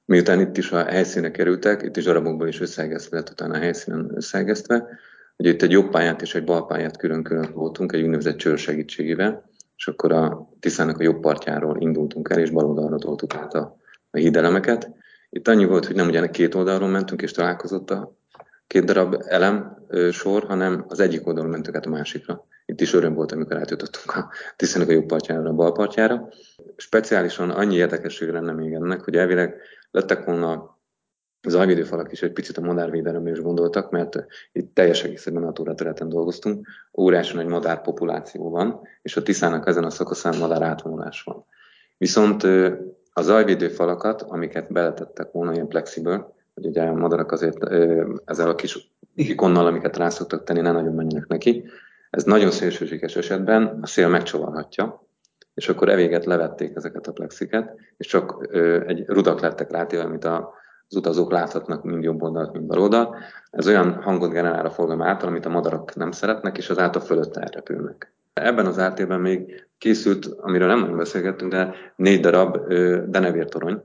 Miután 0.05 0.41
itt 0.41 0.57
is 0.57 0.71
a 0.71 0.85
helyszínek 0.85 1.33
kerültek, 1.33 1.83
itt 1.83 1.97
is 1.97 2.05
darabokból 2.05 2.49
is 2.49 2.61
összeegesztve 2.61 3.17
lett 3.17 3.31
utána 3.31 3.55
a 3.55 3.59
helyszínen 3.59 4.11
összeegesztve. 4.15 4.87
Ugye 5.37 5.51
itt 5.51 5.63
egy 5.63 5.71
jobb 5.71 5.91
pályát 5.91 6.23
és 6.23 6.35
egy 6.35 6.45
bal 6.45 6.67
pályát 6.67 6.97
külön-külön 6.97 7.51
voltunk 7.53 7.93
egy 7.93 8.03
úgynevezett 8.03 8.37
csőr 8.37 8.59
segítségével 8.59 9.48
akkor 9.89 10.13
a 10.13 10.49
Tiszának 10.61 10.99
a 10.99 11.03
jobb 11.03 11.21
partjáról 11.21 11.81
indultunk 11.81 12.31
el, 12.31 12.39
és 12.39 12.51
bal 12.51 12.65
oldalra 12.65 12.97
toltuk 12.97 13.35
át 13.35 13.55
a, 13.55 13.77
a 14.11 14.17
hídelemeket. 14.17 14.91
Itt 15.31 15.49
annyi 15.49 15.65
volt, 15.65 15.87
hogy 15.87 15.97
nem 15.97 16.09
ugyanek 16.09 16.31
két 16.31 16.55
oldalról 16.55 16.89
mentünk, 16.89 17.23
és 17.23 17.33
találkozott 17.33 17.91
a 17.91 18.17
két 18.67 18.85
darab 18.85 19.17
elem 19.27 19.87
sor, 20.11 20.45
hanem 20.45 20.85
az 20.89 21.01
egyik 21.01 21.27
oldalon 21.27 21.51
mentünk 21.51 21.77
át 21.77 21.87
a 21.87 21.91
másikra. 21.91 22.47
Itt 22.67 22.81
is 22.81 22.95
öröm 22.95 23.15
volt, 23.15 23.33
amikor 23.33 23.57
átjutottunk 23.57 24.17
a 24.17 24.31
Tiszenek 24.57 24.89
a 24.89 24.93
jobb 24.93 25.07
partjára, 25.07 25.49
a 25.49 25.53
bal 25.53 25.73
partjára. 25.73 26.29
Speciálisan 26.77 27.51
annyi 27.51 27.77
érdekesség 27.77 28.29
lenne 28.29 28.53
még 28.53 28.73
ennek, 28.73 29.01
hogy 29.01 29.15
elvileg 29.15 29.55
lettek 29.91 30.25
volna 30.25 30.78
az 31.43 31.55
alvédőfalak 31.55 32.13
is 32.13 32.23
egy 32.23 32.33
picit 32.33 32.57
a 32.57 32.61
madárvédelemre 32.61 33.31
is 33.31 33.41
gondoltak, 33.41 33.91
mert 33.91 34.25
itt 34.53 34.75
teljes 34.75 35.05
egészében 35.05 35.45
a 35.45 35.53
területen 35.53 36.09
dolgoztunk, 36.09 36.67
óriási 36.99 37.37
nagy 37.37 37.47
madárpopuláció 37.47 38.51
van, 38.51 38.81
és 39.03 39.17
a 39.17 39.23
Tiszának 39.23 39.69
ezen 39.69 39.85
a 39.85 39.91
szakaszán 39.91 40.39
madár 40.39 40.63
átvonulás 40.63 41.23
van. 41.23 41.45
Viszont 41.97 42.43
az 43.13 43.29
alvédő 43.29 43.69
falakat, 43.69 44.23
amiket 44.23 44.73
beletettek 44.73 45.33
volna 45.33 45.53
ilyen 45.53 45.69
plexiből, 45.69 46.35
hogy 46.55 46.67
ugye 46.67 46.83
a 46.83 46.95
madarak 46.95 47.33
azért 47.33 47.65
ezzel 48.25 48.49
a 48.49 48.55
kis 48.55 48.93
ikonnal, 49.15 49.67
amiket 49.67 49.97
rá 49.97 50.09
szoktak 50.09 50.45
tenni, 50.45 50.61
ne 50.61 50.73
nagyon 50.73 50.95
menjenek 50.95 51.27
neki, 51.27 51.65
ez 52.11 52.25
nagyon 52.25 52.51
szélsőséges 52.51 53.17
esetben 53.17 53.79
a 53.83 53.87
szél 53.87 54.09
megcsavarhatja, 54.09 55.07
és 55.55 55.69
akkor 55.69 55.89
evéget 55.89 56.25
levették 56.25 56.77
ezeket 56.77 57.07
a 57.07 57.13
plexiket, 57.13 57.75
és 57.97 58.07
csak 58.07 58.49
egy 58.87 59.05
rudak 59.07 59.41
lettek 59.41 59.71
rátéve, 59.71 60.03
amit 60.03 60.25
a, 60.25 60.53
az 60.89 60.97
utazók 60.97 61.33
láthatnak 61.33 61.85
mind 61.85 62.03
jobb 62.03 62.23
oldalt, 62.23 62.53
mind 62.53 62.65
bal 62.65 62.81
oldalt. 62.81 63.17
Ez 63.51 63.67
olyan 63.67 64.03
hangot 64.03 64.31
generál 64.31 64.67
a 64.67 64.71
forgalom 64.71 65.03
által, 65.03 65.29
amit 65.29 65.47
a 65.47 65.49
madarak 65.49 65.95
nem 65.95 66.11
szeretnek, 66.11 66.59
és 66.59 66.71
az 66.71 66.79
által 66.79 67.03
fölött 67.03 67.37
elrepülnek. 67.37 68.13
Ebben 68.33 68.67
az 68.67 68.79
ártérben 68.79 69.21
még 69.21 69.67
készült, 69.79 70.27
amiről 70.41 70.69
nem 70.69 70.81
nagyon 70.81 70.97
beszélgettünk, 70.97 71.51
de 71.51 71.75
négy 71.97 72.21
darab 72.21 72.57
denevértorony, 73.07 73.83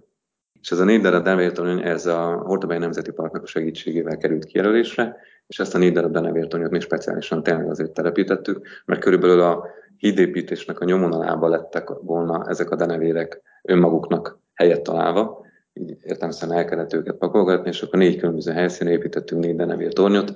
és 0.62 0.72
ez 0.72 0.80
a 0.80 0.84
négy 0.84 1.02
darab 1.02 1.24
denevértorony, 1.24 1.82
ez 1.82 2.06
a 2.06 2.42
Hortobály 2.46 2.78
Nemzeti 2.78 3.12
Parknak 3.12 3.44
a 3.44 3.48
segítségével 3.48 4.18
került 4.18 4.46
kijelölésre, 4.46 5.16
és 5.48 5.60
ezt 5.60 5.76
a 5.76 5.78
négy 5.78 5.94
darab 5.94 6.12
denevértornyot 6.12 6.72
még 6.72 6.82
speciálisan 6.82 7.44
tényleg 7.44 7.70
azért 7.70 7.92
telepítettük, 7.92 8.68
mert 8.86 9.02
körülbelül 9.02 9.42
a 9.42 9.66
hídépítésnek 9.98 10.80
a 10.80 10.86
nyomonalába 10.86 11.48
lettek 11.48 11.90
volna 12.02 12.46
ezek 12.48 12.70
a 12.70 12.76
denevérek 12.76 13.42
önmaguknak 13.62 14.38
helyet 14.54 14.82
találva, 14.82 15.46
így 15.74 15.98
értelmesen 16.02 16.52
el 16.52 16.66
kellett 16.66 16.94
őket 16.94 17.16
pakolgatni, 17.16 17.70
és 17.70 17.82
akkor 17.82 18.00
négy 18.00 18.18
különböző 18.18 18.52
helyszínen 18.52 18.94
építettünk 18.94 19.44
négy 19.44 19.56
denevértornyot, 19.56 20.34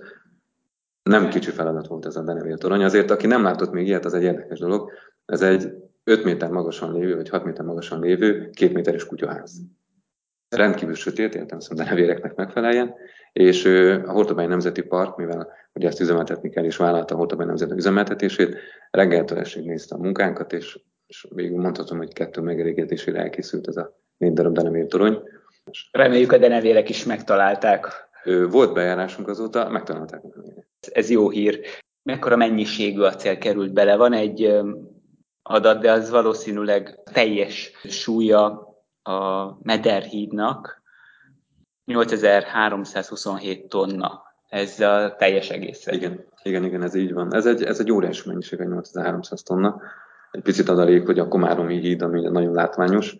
nem 1.08 1.30
kicsi 1.30 1.52
feladat 1.52 1.88
volt 1.88 2.06
ez 2.06 2.16
a 2.16 2.22
Denevél 2.22 2.58
torony, 2.58 2.84
azért 2.84 3.12
aki 3.12 3.28
nem 3.28 3.44
látott 3.44 3.72
még 3.72 3.88
ilyet, 3.88 4.06
az 4.06 4.14
egy 4.14 4.24
érdekes 4.24 4.60
dolog. 4.60 4.92
Ez 5.26 5.42
egy 5.42 5.74
5 6.04 6.24
méter 6.24 6.50
magasan 6.50 6.94
lévő, 6.94 7.16
vagy 7.16 7.30
6 7.30 7.44
méter 7.44 7.66
magasan 7.66 8.00
lévő, 8.00 8.50
2 8.50 8.74
méteres 8.74 9.06
kutyaház. 9.06 9.62
Rendkívül 10.50 10.96
sötét, 10.96 11.36
értem 11.36 11.60
szóval 11.60 11.84
denevéreknek 11.84 12.36
megfeleljen, 12.36 12.94
és 13.34 13.66
a 14.06 14.12
Hortobány 14.12 14.48
Nemzeti 14.48 14.82
Park, 14.82 15.18
mivel 15.18 15.48
ugye 15.74 15.88
ezt 15.88 16.00
üzemeltetni 16.00 16.50
kell, 16.50 16.64
és 16.64 16.78
vállalta 16.78 17.16
a 17.16 17.18
Hortobány 17.18 17.48
Nemzeti 17.48 17.74
üzemeltetését, 17.74 18.56
reggeltől 18.92 19.40
esig 19.40 19.66
nézte 19.66 19.96
a 19.96 20.00
munkánkat, 20.00 20.54
és, 20.54 20.80
és 21.08 21.28
végül 21.30 21.62
mondhatom, 21.62 21.98
hogy 21.98 22.14
kettő 22.14 22.42
megelégedésére 22.42 23.20
elkészült 23.20 23.68
ez 23.68 23.78
a 23.78 24.00
négy 24.18 24.34
darab 24.34 24.54
denevér 24.54 24.88
torony. 24.88 25.22
Reméljük 25.92 26.32
a 26.32 26.38
denevérek 26.38 26.90
is 26.90 27.06
megtalálták 27.06 28.08
volt 28.50 28.74
bejárásunk 28.74 29.28
azóta, 29.28 29.70
megtalálták. 29.70 30.22
Ez 30.92 31.10
jó 31.10 31.30
hír. 31.30 31.60
Mekkora 32.04 32.36
mennyiségű 32.36 33.02
acél 33.02 33.38
került 33.38 33.74
bele? 33.74 33.96
Van 33.96 34.14
egy 34.14 34.62
adat, 35.42 35.82
de 35.82 35.92
az 35.92 36.10
valószínűleg 36.10 37.00
teljes 37.14 37.72
súlya 37.84 38.68
a 39.04 39.58
Mederhídnak 39.64 40.82
8327 41.86 43.70
tonna. 43.70 44.26
Ez 44.48 44.80
a 44.80 45.16
teljes 45.18 45.50
egész. 45.50 45.88
Igen, 45.88 46.26
igen, 46.44 46.64
igen, 46.64 46.84
ez 46.84 46.96
így 46.96 47.14
van. 47.14 47.34
Ez 47.34 47.46
egy, 47.46 47.64
ez 47.64 47.80
egy 47.80 47.92
óriási 47.92 48.30
mennyiség, 48.30 48.60
a 48.60 48.64
8300 48.64 49.44
tonna. 49.44 49.82
Egy 50.32 50.42
picit 50.42 50.70
adalék, 50.70 51.06
hogy 51.06 51.20
a 51.20 51.28
Komáromi 51.28 51.80
híd, 51.80 52.02
ami 52.02 52.22
nagyon 52.22 52.54
látványos, 52.54 53.18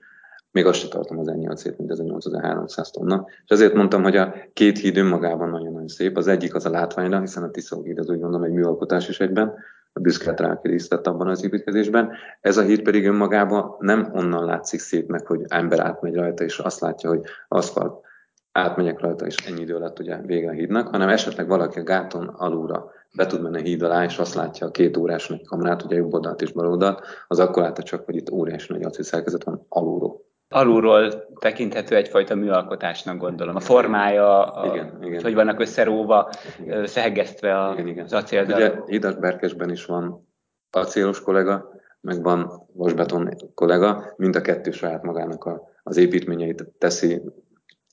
még 0.52 0.66
azt 0.66 0.80
sem 0.80 0.90
tartom 0.90 1.20
az 1.20 1.28
ennyi 1.28 1.48
acélt, 1.48 1.78
mint 1.78 1.92
ez 1.92 2.00
a 2.00 2.04
8300 2.04 2.90
tonna. 2.90 3.26
És 3.44 3.50
azért 3.50 3.74
mondtam, 3.74 4.04
hogy 4.04 4.16
a 4.16 4.34
két 4.54 4.78
híd 4.78 4.98
önmagában 4.98 5.50
nagyon-nagyon 5.50 5.88
szép. 5.88 6.18
Az 6.18 6.28
egyik 6.28 6.56
az 6.56 6.66
a 6.66 6.70
látványra, 6.70 7.20
hiszen 7.20 7.44
a 7.44 7.52
Tiszó 7.52 7.84
híd 7.84 8.00
az 8.00 8.10
úgy 8.10 8.20
gondolom 8.20 8.44
egy 8.44 8.52
műalkotás 8.52 9.10
is 9.10 9.20
egyben, 9.20 9.54
a 9.94 10.00
büszket 10.00 10.40
rákerésztett 10.40 11.08
abban 11.08 11.28
az 11.28 11.44
építkezésben. 11.44 12.12
Ez 12.42 12.58
a 12.58 12.62
híd 12.62 12.82
pedig 12.82 13.06
önmagában 13.06 13.76
nem 13.80 14.10
onnan 14.14 14.46
látszik 14.46 14.80
szépnek, 14.80 15.28
hogy 15.28 15.42
ember 15.48 15.80
átmegy 15.80 16.16
rajta, 16.16 16.44
és 16.44 16.60
azt 16.60 16.80
látja, 16.80 17.10
hogy 17.10 17.22
aszfalt 17.48 18.06
átmegyek 18.52 19.00
rajta, 19.00 19.26
és 19.26 19.36
ennyi 19.36 19.62
idő 19.62 19.76
alatt 19.76 20.00
ugye 20.00 20.22
vége 20.22 20.50
a 20.50 20.54
hídnak, 20.54 20.88
hanem 20.88 21.10
esetleg 21.10 21.48
valaki 21.48 21.80
a 21.80 21.84
gáton 21.84 22.28
alulra 22.28 22.92
be 23.16 23.26
tud 23.26 23.42
menni 23.42 23.58
a 23.58 23.62
híd 23.62 23.82
alá, 23.82 24.04
és 24.04 24.18
azt 24.18 24.34
látja 24.34 24.68
a 24.68 24.72
két 24.72 24.98
órás 24.98 25.28
nagy 25.28 25.46
kamerát, 25.46 25.84
ugye 25.84 25.96
jobb 25.96 26.14
oldalt 26.14 26.42
és 26.42 26.52
bal 26.52 26.68
oldalt, 26.68 27.06
az 27.28 27.40
akkor 27.40 27.64
látta 27.64 27.84
csak, 27.84 28.06
hogy 28.06 28.16
itt 28.16 28.32
óriási 28.32 28.74
nagy 28.74 28.84
acélszerkezet 28.84 29.44
van 29.44 29.66
alulról 29.70 30.27
alulról 30.50 31.26
tekinthető 31.40 31.96
egyfajta 31.96 32.36
műalkotásnak 32.36 33.18
gondolom. 33.18 33.56
A 33.56 33.60
formája, 33.60 34.46
a, 34.46 34.66
igen, 34.66 34.98
igen. 35.02 35.22
hogy 35.22 35.34
vannak 35.34 35.60
összeróva, 35.60 36.30
igen. 36.60 36.78
összehegesztve 36.78 37.60
a, 37.60 37.74
igen, 37.74 37.88
igen. 37.88 38.04
az 38.04 38.14
acéldarab. 38.14 38.60
Ugye 38.60 38.82
Hidas 38.86 39.36
is 39.66 39.86
van 39.86 40.28
acélos 40.72 41.22
kollega, 41.22 41.70
meg 42.02 42.24
van 42.24 42.68
vasbeton 42.74 43.30
kollega, 43.54 44.14
mind 44.18 44.36
a 44.36 44.42
kettő 44.42 44.72
saját 44.72 45.04
magának 45.04 45.44
a, 45.44 45.62
az 45.84 45.98
építményeit 45.98 46.66
teszi 46.78 47.22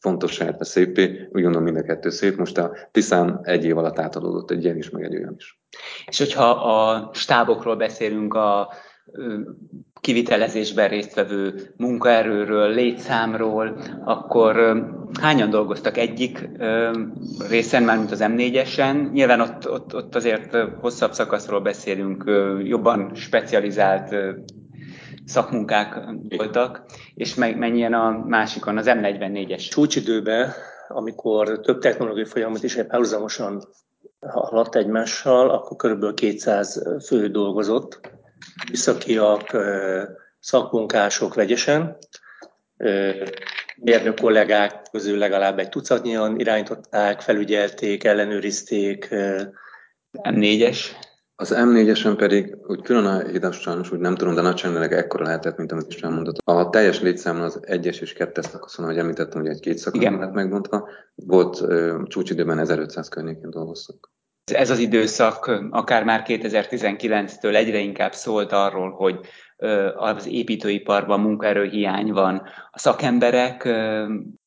fontosságát 0.01 0.61
a 0.61 0.65
szépé, 0.65 1.29
úgy 1.33 1.43
gondolom 1.43 1.63
mind 1.63 1.77
a 1.77 1.83
kettő 1.83 2.11
szép. 2.11 2.37
Most 2.37 2.59
a 2.59 2.73
Tiszán 2.91 3.41
egy 3.43 3.65
év 3.65 3.79
alatt 3.79 3.99
átadódott 3.99 4.51
egy 4.51 4.65
ilyen 4.65 4.77
is, 4.77 4.91
meg 4.91 5.05
egy 5.05 5.17
olyan 5.17 5.35
is. 5.37 5.61
És 6.07 6.19
hogyha 6.19 6.51
a 6.51 7.11
stábokról 7.13 7.77
beszélünk, 7.77 8.35
a 8.35 8.73
kivitelezésben 10.01 10.89
résztvevő 10.89 11.75
munkaerőről, 11.77 12.75
létszámról, 12.75 13.77
akkor 14.05 14.83
hányan 15.21 15.51
dolgoztak 15.51 15.97
egyik 15.97 16.49
részen, 17.49 17.83
már 17.83 17.99
mint 17.99 18.11
az 18.11 18.21
M4-esen? 18.23 19.13
Nyilván 19.13 19.41
ott, 19.41 19.71
ott, 19.71 19.95
ott 19.95 20.15
azért 20.15 20.57
hosszabb 20.81 21.13
szakaszról 21.13 21.61
beszélünk, 21.61 22.25
jobban 22.65 23.15
specializált 23.15 24.15
szakmunkák 25.25 25.99
voltak, 26.37 26.85
és 27.15 27.35
mennyien 27.35 27.93
a 27.93 28.25
másikon, 28.27 28.79
az 28.79 28.87
M44-es? 28.89 29.69
Csúcsidőben, 29.71 30.51
amikor 30.89 31.61
több 31.61 31.79
technológiai 31.79 32.27
folyamat 32.27 32.63
is 32.63 32.75
párhuzamosan 32.75 33.63
haladt 34.21 34.77
egymással, 34.77 35.51
akkor 35.51 35.77
kb. 35.77 36.15
200 36.15 36.83
fő 37.07 37.29
dolgozott, 37.29 38.01
műszakiak, 38.71 39.57
szakmunkások 40.41 41.35
vegyesen, 41.35 41.97
mérnök 43.77 44.21
kollégák 44.21 44.83
közül 44.91 45.19
legalább 45.19 45.59
egy 45.59 45.69
tucatnyian 45.69 46.39
irányították, 46.39 47.21
felügyelték, 47.21 48.05
ellenőrizték. 48.05 49.09
M4-es? 50.23 50.79
Az 51.37 51.55
M4-esen 51.57 52.15
pedig 52.17 52.57
úgy 52.67 52.83
külön 52.83 53.05
a 53.05 53.29
hidas 53.29 53.61
sajnos 53.61 53.93
úgy 53.93 53.99
nem 53.99 54.15
tudom, 54.15 54.35
de 54.35 54.41
nagyságrendileg 54.41 54.99
ekkora 54.99 55.25
lehetett, 55.25 55.57
mint 55.57 55.73
amit 55.73 55.87
is 55.89 56.03
elmondott. 56.03 56.37
A 56.45 56.71
teljes 56.71 57.01
létszám 57.01 57.41
az 57.41 57.61
egyes 57.63 58.01
és 58.01 58.13
kettes 58.13 58.45
szakaszon, 58.45 58.85
ahogy 58.85 58.99
említettem, 58.99 59.41
hogy 59.41 59.51
egy 59.51 59.61
két 59.61 59.79
szakaszon 59.79 60.19
lett 60.19 60.33
megbontva, 60.33 60.89
volt 61.15 61.61
uh, 61.61 62.03
csúcsidőben 62.03 62.59
1500 62.59 63.09
környékén 63.09 63.51
dolgoztunk. 63.51 64.11
Ez 64.53 64.71
az 64.71 64.79
időszak 64.79 65.61
akár 65.71 66.05
már 66.05 66.23
2019-től 66.27 67.55
egyre 67.55 67.79
inkább 67.79 68.13
szólt 68.13 68.53
arról, 68.53 68.91
hogy 68.91 69.21
az 69.97 70.27
építőiparban 70.27 71.21
munkaerőhiány 71.21 72.13
van, 72.13 72.43
a 72.71 72.79
szakemberek 72.79 73.69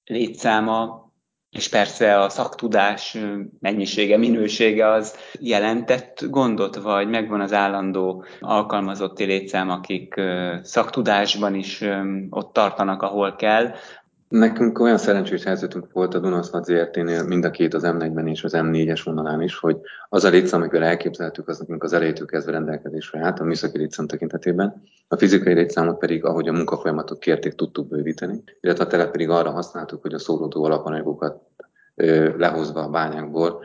létszáma, 0.04 1.06
és 1.50 1.70
persze 1.70 2.20
a 2.20 2.30
szaktudás 2.30 3.18
mennyisége, 3.60 4.18
minősége 4.18 4.88
az 4.88 5.16
jelentett 5.40 6.26
gondot, 6.30 6.76
vagy 6.76 7.10
megvan 7.10 7.42
az 7.42 7.54
állandó 7.54 8.26
alkalmazotti 8.40 9.24
létszám, 9.24 9.70
akik 9.70 10.22
szaktudásban 10.62 11.56
is 11.56 11.84
ott 12.30 12.54
tartanak, 12.54 13.02
ahol 13.02 13.36
kell, 13.36 13.74
Nekünk 14.30 14.80
olyan 14.80 14.98
szerencsés 14.98 15.44
helyzetünk 15.44 15.92
volt 15.92 16.14
a 16.14 16.20
Dunaszlat 16.20 16.66
ZRT-nél 16.66 17.24
mind 17.24 17.46
a 17.46 17.52
két 17.52 17.74
az 17.74 17.84
M4-ben 17.86 18.28
és 18.28 18.44
az 18.44 18.54
M4-es 18.56 19.02
vonalán 19.04 19.42
is, 19.42 19.58
hogy 19.58 19.78
az 20.10 20.24
a 20.24 20.30
létszám, 20.30 20.62
amikor 20.62 20.82
elképzeltük, 20.82 21.48
az 21.48 21.60
nekünk 21.60 21.84
az 21.84 21.94
elejétől 21.94 22.28
kezdve 22.28 22.52
rendelkezésre 22.52 23.20
állt 23.20 23.40
a 23.40 23.44
műszaki 23.44 23.78
létszám 23.78 24.08
tekintetében. 24.08 24.84
A 25.08 25.16
fizikai 25.16 25.54
létszámot 25.54 25.98
pedig, 25.98 26.26
ahogy 26.26 26.48
a 26.48 26.52
munkafolyamatok 26.52 27.20
kérték, 27.20 27.54
tudtuk 27.54 27.88
bővíteni, 27.88 28.44
illetve 28.62 28.84
a 28.84 28.88
teret 28.88 29.12
pedig 29.12 29.30
arra 29.30 29.52
használtuk, 29.52 30.02
hogy 30.02 30.14
a 30.14 30.20
szóródó 30.20 30.64
alapanyagokat 30.64 31.42
lehozva 32.38 32.84
a 32.84 32.90
bányákból 32.90 33.64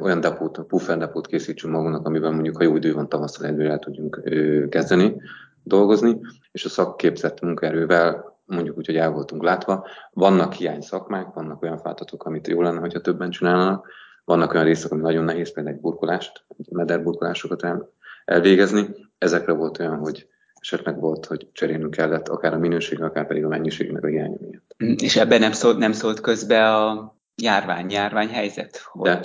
olyan 0.00 0.20
depót, 0.20 0.58
puffer 0.58 0.98
depót 0.98 1.26
készítsünk 1.26 1.72
magunknak, 1.72 2.06
amiben 2.06 2.32
mondjuk, 2.32 2.56
ha 2.56 2.62
jó 2.62 2.76
idő 2.76 2.94
van 2.94 3.08
tavasszal 3.08 3.46
előre 3.46 3.70
el 3.70 3.78
tudjunk 3.78 4.22
kezdeni 4.68 5.16
dolgozni, 5.62 6.20
és 6.52 6.64
a 6.64 6.68
szakképzett 6.68 7.40
munkaerővel 7.40 8.35
mondjuk 8.46 8.76
úgy, 8.76 8.86
hogy 8.86 8.96
el 8.96 9.10
voltunk 9.10 9.42
látva. 9.42 9.86
Vannak 10.12 10.52
hiány 10.52 10.80
szakmák, 10.80 11.34
vannak 11.34 11.62
olyan 11.62 11.78
feladatok, 11.78 12.24
amit 12.24 12.48
jó 12.48 12.62
lenne, 12.62 12.80
hogyha 12.80 13.00
többen 13.00 13.30
csinálnak, 13.30 13.88
Vannak 14.26 14.52
olyan 14.52 14.64
részek, 14.64 14.92
ami 14.92 15.00
nagyon 15.00 15.24
nehéz, 15.24 15.52
például 15.52 15.74
egy 15.76 15.80
burkolást, 15.80 16.44
mederburkolásokat 16.70 17.64
el, 17.64 17.92
elvégezni. 18.24 18.86
Ezekre 19.18 19.52
volt 19.52 19.78
olyan, 19.78 19.96
hogy 19.96 20.28
esetleg 20.54 21.00
volt, 21.00 21.26
hogy 21.26 21.48
cserélnünk 21.52 21.90
kellett 21.90 22.28
akár 22.28 22.52
a 22.52 22.58
minőség, 22.58 23.02
akár 23.02 23.26
pedig 23.26 23.44
a 23.44 23.48
mennyiségnek 23.48 24.04
a 24.04 24.06
hiánya 24.06 24.36
miatt. 24.40 24.74
És 25.02 25.16
ebben 25.16 25.40
nem 25.40 25.52
szólt, 25.52 25.78
nem 25.78 25.92
szólt 25.92 26.20
közbe 26.20 26.74
a 26.74 27.16
járvány, 27.34 27.90
járvány 27.90 28.28
helyzet, 28.28 28.76
hogy 28.76 29.10
De. 29.10 29.20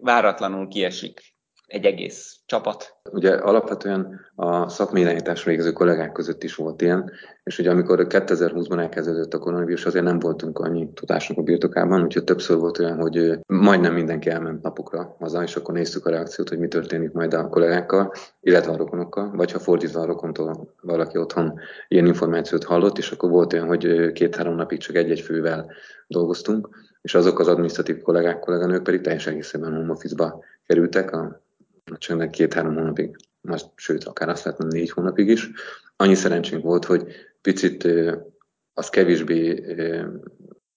váratlanul 0.00 0.68
kiesik 0.68 1.33
egy 1.74 1.84
egész 1.84 2.36
csapat. 2.46 2.96
Ugye 3.10 3.30
alapvetően 3.30 4.20
a 4.34 4.68
szakmai 4.68 5.22
végző 5.44 5.72
kollégák 5.72 6.12
között 6.12 6.42
is 6.42 6.54
volt 6.54 6.82
ilyen, 6.82 7.10
és 7.44 7.58
ugye 7.58 7.70
amikor 7.70 8.06
2020-ban 8.08 8.78
elkezdődött 8.78 9.34
a 9.34 9.38
koronavírus, 9.38 9.86
azért 9.86 10.04
nem 10.04 10.18
voltunk 10.18 10.58
annyi 10.58 10.92
tudásnak 10.94 11.38
a 11.38 11.42
birtokában, 11.42 12.02
úgyhogy 12.02 12.24
többször 12.24 12.56
volt 12.56 12.78
olyan, 12.78 13.00
hogy 13.00 13.38
majdnem 13.46 13.94
mindenki 13.94 14.30
elment 14.30 14.62
napokra 14.62 15.16
haza, 15.18 15.42
és 15.42 15.56
akkor 15.56 15.74
néztük 15.74 16.06
a 16.06 16.10
reakciót, 16.10 16.48
hogy 16.48 16.58
mi 16.58 16.68
történik 16.68 17.12
majd 17.12 17.34
a 17.34 17.48
kollégákkal, 17.48 18.12
illetve 18.40 18.72
a 18.72 18.76
rokonokkal, 18.76 19.30
vagy 19.36 19.52
ha 19.52 19.58
fordítva 19.58 20.00
a 20.00 20.06
rokontól 20.06 20.74
valaki 20.80 21.18
otthon 21.18 21.58
ilyen 21.88 22.06
információt 22.06 22.64
hallott, 22.64 22.98
és 22.98 23.10
akkor 23.10 23.30
volt 23.30 23.52
olyan, 23.52 23.66
hogy 23.66 24.12
két-három 24.12 24.54
napig 24.54 24.78
csak 24.78 24.96
egy-egy 24.96 25.20
fővel 25.20 25.70
dolgoztunk, 26.06 26.68
és 27.02 27.14
azok 27.14 27.38
az 27.38 27.48
adminisztratív 27.48 28.02
kollégák, 28.02 28.38
kolléganők 28.38 28.82
pedig 28.82 29.00
teljesen 29.00 29.32
egészében 29.32 29.74
home 29.74 30.34
kerültek, 30.66 31.12
a 31.12 31.42
csak 31.98 32.30
két-három 32.30 32.74
hónapig, 32.74 33.16
most, 33.40 33.70
sőt, 33.74 34.04
akár 34.04 34.28
azt 34.28 34.44
lehetne 34.44 34.66
négy 34.66 34.90
hónapig 34.90 35.28
is. 35.28 35.50
Annyi 35.96 36.14
szerencsénk 36.14 36.62
volt, 36.62 36.84
hogy 36.84 37.06
picit 37.40 37.88
az 38.74 38.88
kevésbé 38.88 39.64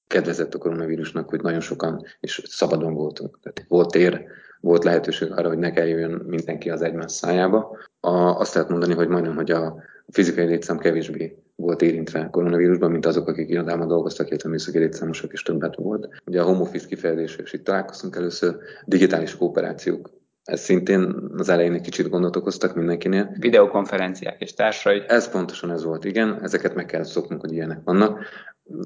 kedvezett 0.08 0.54
a 0.54 0.58
koronavírusnak, 0.58 1.30
hogy 1.30 1.42
nagyon 1.42 1.60
sokan 1.60 2.06
és 2.20 2.42
szabadon 2.46 2.94
voltunk. 2.94 3.40
Tehát 3.42 3.66
volt 3.68 3.92
tér, 3.92 4.26
volt 4.62 4.84
lehetőség 4.84 5.32
arra, 5.32 5.48
hogy 5.48 5.58
ne 5.58 5.72
kelljen 5.72 6.12
mindenki 6.12 6.70
az 6.70 6.82
egymás 6.82 7.12
szájába. 7.12 7.78
A, 8.00 8.10
azt 8.16 8.54
lehet 8.54 8.70
mondani, 8.70 8.94
hogy 8.94 9.08
majdnem, 9.08 9.36
hogy 9.36 9.52
a 9.52 9.76
fizikai 10.10 10.46
létszám 10.46 10.78
kevésbé 10.78 11.38
volt 11.56 11.82
érintve 11.82 12.30
koronavírusban, 12.32 12.92
mint 12.92 13.06
azok, 13.06 13.28
akik 13.28 13.50
irodában 13.50 13.88
dolgoztak, 13.88 14.28
illetve 14.28 14.50
műszaki 14.50 14.78
létszámosok 14.78 15.34
is 15.34 15.44
többet 15.44 15.76
volt. 15.76 16.08
Ugye 16.26 16.42
a 16.42 16.46
home 16.46 16.60
office 16.60 16.88
kifejezés, 16.88 17.36
és 17.36 17.54
itt 17.54 17.64
találkoztunk 17.64 18.16
először, 18.16 18.58
digitális 18.86 19.36
kooperációk 19.36 20.10
ez 20.48 20.62
szintén 20.62 21.16
az 21.38 21.50
elején 21.50 21.74
egy 21.74 21.82
kicsit 21.82 22.10
gondot 22.10 22.36
okoztak 22.36 22.76
mindenkinél. 22.76 23.36
Videokonferenciák 23.40 24.42
és 24.42 24.54
társai. 24.54 25.04
Ez 25.08 25.32
pontosan 25.32 25.72
ez 25.72 25.84
volt, 25.84 26.06
igen. 26.06 26.40
Ezeket 26.44 26.76
meg 26.76 26.86
kell 26.86 27.04
szoknunk, 27.04 27.42
hogy 27.42 27.54
ilyenek 27.54 27.80
vannak. 27.84 28.20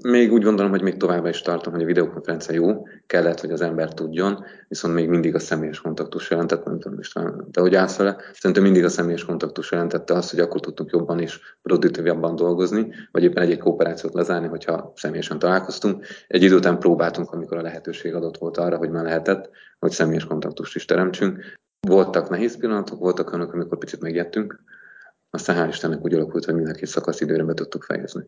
Még 0.03 0.31
úgy 0.31 0.43
gondolom, 0.43 0.71
hogy 0.71 0.81
még 0.81 0.97
továbbá 0.97 1.29
is 1.29 1.41
tartom, 1.41 1.73
hogy 1.73 1.81
a 1.81 1.85
videokonferencia 1.85 2.55
jó, 2.55 2.87
kellett, 3.07 3.39
hogy 3.39 3.51
az 3.51 3.61
ember 3.61 3.93
tudjon, 3.93 4.43
viszont 4.67 4.93
még 4.93 5.09
mindig 5.09 5.35
a 5.35 5.39
személyes 5.39 5.81
kontaktus 5.81 6.29
jelentett, 6.29 6.65
nem 6.65 6.79
tudom 6.79 6.99
is, 6.99 7.13
de 7.45 7.61
hogy 7.61 7.75
állsz 7.75 7.97
vele, 7.97 8.17
szerintem 8.33 8.63
mindig 8.63 8.83
a 8.83 8.89
személyes 8.89 9.25
kontaktus 9.25 9.71
jelentette 9.71 10.13
azt, 10.13 10.29
hogy 10.29 10.39
akkor 10.39 10.59
tudtunk 10.59 10.89
jobban 10.91 11.19
és 11.19 11.39
produktívabban 11.61 12.35
dolgozni, 12.35 12.93
vagy 13.11 13.23
éppen 13.23 13.43
egy-egy 13.43 13.59
kooperációt 13.59 14.13
lezárni, 14.13 14.47
hogyha 14.47 14.91
személyesen 14.95 15.39
találkoztunk. 15.39 16.05
Egy 16.27 16.43
idő 16.43 16.55
után 16.55 16.79
próbáltunk, 16.79 17.31
amikor 17.31 17.57
a 17.57 17.61
lehetőség 17.61 18.15
adott 18.15 18.37
volt 18.37 18.57
arra, 18.57 18.77
hogy 18.77 18.89
már 18.89 19.03
lehetett, 19.03 19.49
hogy 19.79 19.91
személyes 19.91 20.25
kontaktust 20.25 20.75
is 20.75 20.85
teremtsünk. 20.85 21.59
Voltak 21.87 22.29
nehéz 22.29 22.57
pillanatok, 22.57 22.99
voltak 22.99 23.31
olyanok, 23.31 23.53
amikor 23.53 23.77
picit 23.77 24.01
megjettünk, 24.01 24.59
aztán 25.33 25.55
hál' 25.55 25.69
Istennek 25.69 26.03
úgy 26.03 26.13
alakult, 26.13 26.45
hogy 26.45 26.53
mindenki 26.53 26.85
szakasz 26.85 27.21
időre 27.21 27.43
be 27.43 27.53
tudtuk 27.53 27.83
fejezni. 27.83 28.23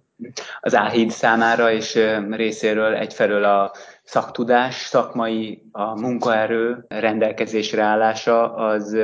Az 0.60 0.76
Áhíd 0.76 1.10
számára 1.10 1.72
és 1.72 2.00
részéről 2.30 2.96
egyfelől 2.96 3.44
a 3.44 3.72
szaktudás, 4.04 4.76
szakmai, 4.76 5.64
a 5.72 6.00
munkaerő 6.00 6.86
rendelkezésre 6.88 7.82
állása, 7.82 8.56
az 8.56 8.98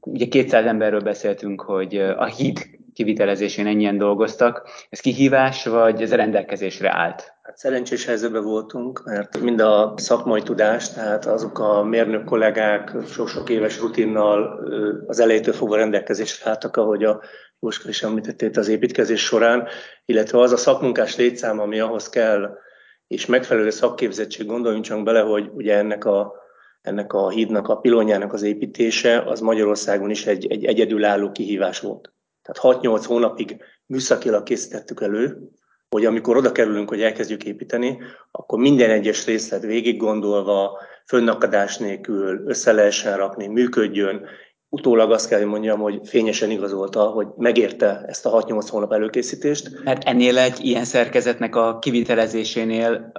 ugye 0.00 0.26
200 0.26 0.66
emberről 0.66 1.00
beszéltünk, 1.00 1.60
hogy 1.60 1.96
a 1.96 2.24
híd 2.24 2.58
kivitelezésén 2.94 3.66
ennyien 3.66 3.98
dolgoztak. 3.98 4.68
Ez 4.88 5.00
kihívás, 5.00 5.64
vagy 5.64 6.02
ez 6.02 6.12
rendelkezésre 6.14 6.96
állt? 6.96 7.34
Hát 7.50 7.58
szerencsés 7.58 8.04
helyzetben 8.04 8.42
voltunk, 8.42 9.04
mert 9.04 9.40
mind 9.40 9.60
a 9.60 9.94
szakmai 9.96 10.42
tudás, 10.42 10.92
tehát 10.92 11.26
azok 11.26 11.58
a 11.58 11.82
mérnök 11.82 12.24
kollégák 12.24 12.92
sok-sok 13.06 13.48
éves 13.48 13.80
rutinnal 13.80 14.64
az 15.06 15.20
elejétől 15.20 15.54
fogva 15.54 15.76
rendelkezésre 15.76 16.50
álltak, 16.50 16.76
ahogy 16.76 17.04
a 17.04 17.20
Jóska 17.60 17.88
is 17.88 18.02
említettét 18.02 18.56
az 18.56 18.68
építkezés 18.68 19.24
során, 19.24 19.68
illetve 20.04 20.38
az 20.40 20.52
a 20.52 20.56
szakmunkás 20.56 21.16
létszám, 21.16 21.60
ami 21.60 21.80
ahhoz 21.80 22.08
kell, 22.08 22.58
és 23.06 23.26
megfelelő 23.26 23.70
szakképzettség, 23.70 24.46
gondoljunk 24.46 24.84
csak 24.84 25.02
bele, 25.02 25.20
hogy 25.20 25.50
ugye 25.54 25.76
ennek 25.76 26.04
a, 26.04 26.34
ennek 26.82 27.12
a 27.12 27.28
hídnak, 27.28 27.68
a 27.68 27.76
pilonjának 27.76 28.32
az 28.32 28.42
építése, 28.42 29.22
az 29.22 29.40
Magyarországon 29.40 30.10
is 30.10 30.26
egy, 30.26 30.46
egy 30.46 30.64
egyedülálló 30.64 31.32
kihívás 31.32 31.80
volt. 31.80 32.12
Tehát 32.42 32.80
6-8 32.82 33.02
hónapig 33.06 33.62
műszakilag 33.86 34.42
készítettük 34.42 35.00
elő, 35.00 35.50
hogy 35.90 36.04
amikor 36.04 36.36
oda 36.36 36.52
kerülünk, 36.52 36.88
hogy 36.88 37.02
elkezdjük 37.02 37.44
építeni, 37.44 37.98
akkor 38.30 38.58
minden 38.58 38.90
egyes 38.90 39.26
részlet 39.26 39.62
végig 39.62 39.96
gondolva, 39.96 40.78
fönnakadás 41.06 41.78
nélkül 41.78 42.42
össze 42.46 42.72
lehessen 42.72 43.16
rakni, 43.16 43.46
működjön. 43.46 44.24
Utólag 44.68 45.12
azt 45.12 45.28
kell, 45.28 45.38
hogy 45.38 45.48
mondjam, 45.48 45.80
hogy 45.80 46.00
fényesen 46.04 46.50
igazolta, 46.50 47.02
hogy 47.02 47.26
megérte 47.36 48.04
ezt 48.06 48.26
a 48.26 48.44
6-8 48.44 48.66
hónap 48.70 48.92
előkészítést. 48.92 49.84
Mert 49.84 50.04
ennél 50.04 50.38
egy 50.38 50.64
ilyen 50.64 50.84
szerkezetnek 50.84 51.56
a 51.56 51.78
kivitelezésénél 51.78 53.12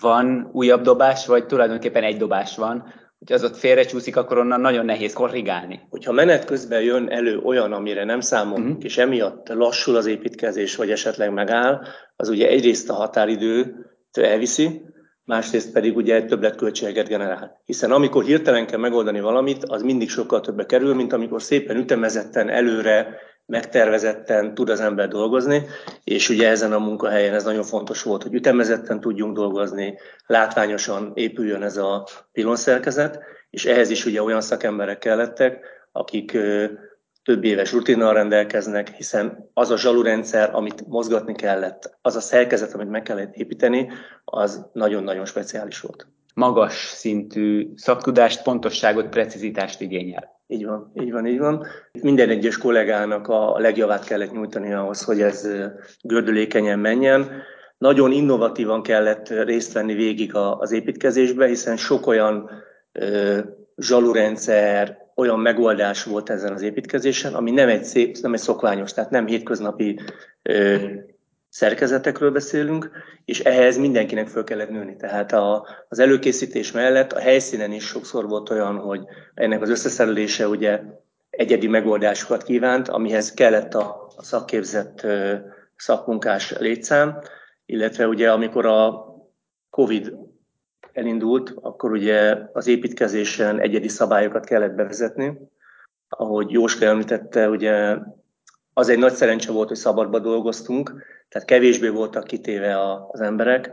van 0.00 0.48
újabb 0.52 0.82
dobás, 0.82 1.26
vagy 1.26 1.46
tulajdonképpen 1.46 2.02
egy 2.02 2.16
dobás 2.16 2.56
van, 2.56 2.84
hogy 3.26 3.34
az 3.36 3.44
ott 3.44 3.56
félrecsúszik, 3.56 4.16
akkor 4.16 4.38
onnan 4.38 4.60
nagyon 4.60 4.84
nehéz 4.84 5.12
korrigálni. 5.12 5.80
Hogyha 5.90 6.12
menet 6.12 6.44
közben 6.44 6.82
jön 6.82 7.08
elő 7.08 7.38
olyan, 7.38 7.72
amire 7.72 8.04
nem 8.04 8.20
számolunk, 8.20 8.68
uh-huh. 8.68 8.84
és 8.84 8.98
emiatt 8.98 9.48
lassul 9.48 9.96
az 9.96 10.06
építkezés, 10.06 10.76
vagy 10.76 10.90
esetleg 10.90 11.32
megáll, 11.32 11.80
az 12.16 12.28
ugye 12.28 12.48
egyrészt 12.48 12.90
a 12.90 12.94
határidő 12.94 13.74
elviszi, 14.12 14.80
másrészt 15.24 15.72
pedig 15.72 15.96
ugye 15.96 16.24
többletköltséget 16.24 17.08
generál. 17.08 17.60
Hiszen 17.64 17.90
amikor 17.90 18.24
hirtelen 18.24 18.66
kell 18.66 18.78
megoldani 18.78 19.20
valamit, 19.20 19.64
az 19.64 19.82
mindig 19.82 20.08
sokkal 20.08 20.40
többe 20.40 20.66
kerül, 20.66 20.94
mint 20.94 21.12
amikor 21.12 21.42
szépen 21.42 21.76
ütemezetten 21.76 22.48
előre 22.48 23.18
megtervezetten 23.46 24.54
tud 24.54 24.68
az 24.68 24.80
ember 24.80 25.08
dolgozni, 25.08 25.66
és 26.04 26.28
ugye 26.28 26.48
ezen 26.48 26.72
a 26.72 26.78
munkahelyen 26.78 27.34
ez 27.34 27.44
nagyon 27.44 27.62
fontos 27.62 28.02
volt, 28.02 28.22
hogy 28.22 28.34
ütemezetten 28.34 29.00
tudjunk 29.00 29.36
dolgozni, 29.36 29.98
látványosan 30.26 31.12
épüljön 31.14 31.62
ez 31.62 31.76
a 31.76 32.06
pilonszerkezet, 32.32 33.20
és 33.50 33.64
ehhez 33.64 33.90
is 33.90 34.04
ugye 34.04 34.22
olyan 34.22 34.40
szakemberek 34.40 34.98
kellettek, 34.98 35.64
akik 35.92 36.38
több 37.24 37.44
éves 37.44 37.72
rutinnal 37.72 38.12
rendelkeznek, 38.12 38.88
hiszen 38.88 39.50
az 39.54 39.70
a 39.70 39.78
zsalurendszer, 39.78 40.54
amit 40.54 40.86
mozgatni 40.86 41.34
kellett, 41.34 41.98
az 42.02 42.16
a 42.16 42.20
szerkezet, 42.20 42.74
amit 42.74 42.90
meg 42.90 43.02
kellett 43.02 43.34
építeni, 43.34 43.88
az 44.24 44.66
nagyon-nagyon 44.72 45.24
speciális 45.24 45.80
volt. 45.80 46.06
Magas 46.34 46.74
szintű 46.74 47.72
szaktudást, 47.76 48.42
pontosságot, 48.42 49.08
precizitást 49.08 49.80
igényel. 49.80 50.33
Így 50.46 50.64
van, 50.64 50.92
így 50.94 51.12
van, 51.12 51.26
így 51.26 51.38
van. 51.38 51.66
Minden 52.02 52.28
egyes 52.28 52.58
kollégának 52.58 53.28
a 53.28 53.58
legjavát 53.58 54.04
kellett 54.04 54.32
nyújtani 54.32 54.72
ahhoz, 54.72 55.02
hogy 55.02 55.20
ez 55.20 55.48
gördülékenyen 56.02 56.78
menjen. 56.78 57.42
Nagyon 57.78 58.12
innovatívan 58.12 58.82
kellett 58.82 59.28
részt 59.28 59.72
venni 59.72 59.94
végig 59.94 60.34
az 60.34 60.72
építkezésbe, 60.72 61.46
hiszen 61.46 61.76
sok 61.76 62.06
olyan 62.06 62.50
zsalurendszer, 63.76 64.98
olyan 65.14 65.40
megoldás 65.40 66.04
volt 66.04 66.30
ezen 66.30 66.52
az 66.52 66.62
építkezésen, 66.62 67.34
ami 67.34 67.50
nem 67.50 67.68
egy 67.68 67.84
szép, 67.84 68.16
nem 68.16 68.32
egy 68.32 68.40
szokványos, 68.40 68.92
tehát 68.92 69.10
nem 69.10 69.26
hétköznapi 69.26 70.00
szerkezetekről 71.54 72.30
beszélünk, 72.30 72.90
és 73.24 73.40
ehhez 73.40 73.76
mindenkinek 73.76 74.28
föl 74.28 74.44
kellett 74.44 74.70
nőni. 74.70 74.96
Tehát 74.96 75.32
a, 75.32 75.66
az 75.88 75.98
előkészítés 75.98 76.72
mellett 76.72 77.12
a 77.12 77.18
helyszínen 77.18 77.72
is 77.72 77.84
sokszor 77.84 78.28
volt 78.28 78.50
olyan, 78.50 78.76
hogy 78.76 79.04
ennek 79.34 79.62
az 79.62 79.70
összeszerelése 79.70 80.48
ugye 80.48 80.80
egyedi 81.30 81.66
megoldásokat 81.66 82.42
kívánt, 82.42 82.88
amihez 82.88 83.32
kellett 83.32 83.74
a, 83.74 84.12
a 84.16 84.22
szakképzett 84.22 85.06
szakmunkás 85.76 86.58
létszám, 86.58 87.18
illetve 87.66 88.06
ugye 88.06 88.32
amikor 88.32 88.66
a 88.66 89.06
COVID 89.70 90.16
elindult, 90.92 91.54
akkor 91.60 91.92
ugye 91.92 92.36
az 92.52 92.66
építkezésen 92.66 93.60
egyedi 93.60 93.88
szabályokat 93.88 94.44
kellett 94.44 94.74
bevezetni. 94.74 95.38
Ahogy 96.08 96.50
Jóska 96.50 96.84
említette, 96.84 97.48
ugye 97.48 97.96
az 98.72 98.88
egy 98.88 98.98
nagy 98.98 99.12
szerencse 99.12 99.52
volt, 99.52 99.68
hogy 99.68 99.76
szabadba 99.76 100.18
dolgoztunk, 100.18 101.12
tehát 101.34 101.48
kevésbé 101.48 101.88
voltak 101.88 102.24
kitéve 102.24 102.76
az 103.10 103.20
emberek 103.20 103.70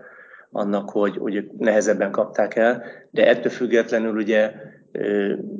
annak, 0.52 0.90
hogy, 0.90 1.18
hogy 1.18 1.50
nehezebben 1.58 2.12
kapták 2.12 2.56
el, 2.56 2.84
de 3.12 3.28
ettől 3.28 3.52
függetlenül 3.52 4.16
ugye 4.16 4.52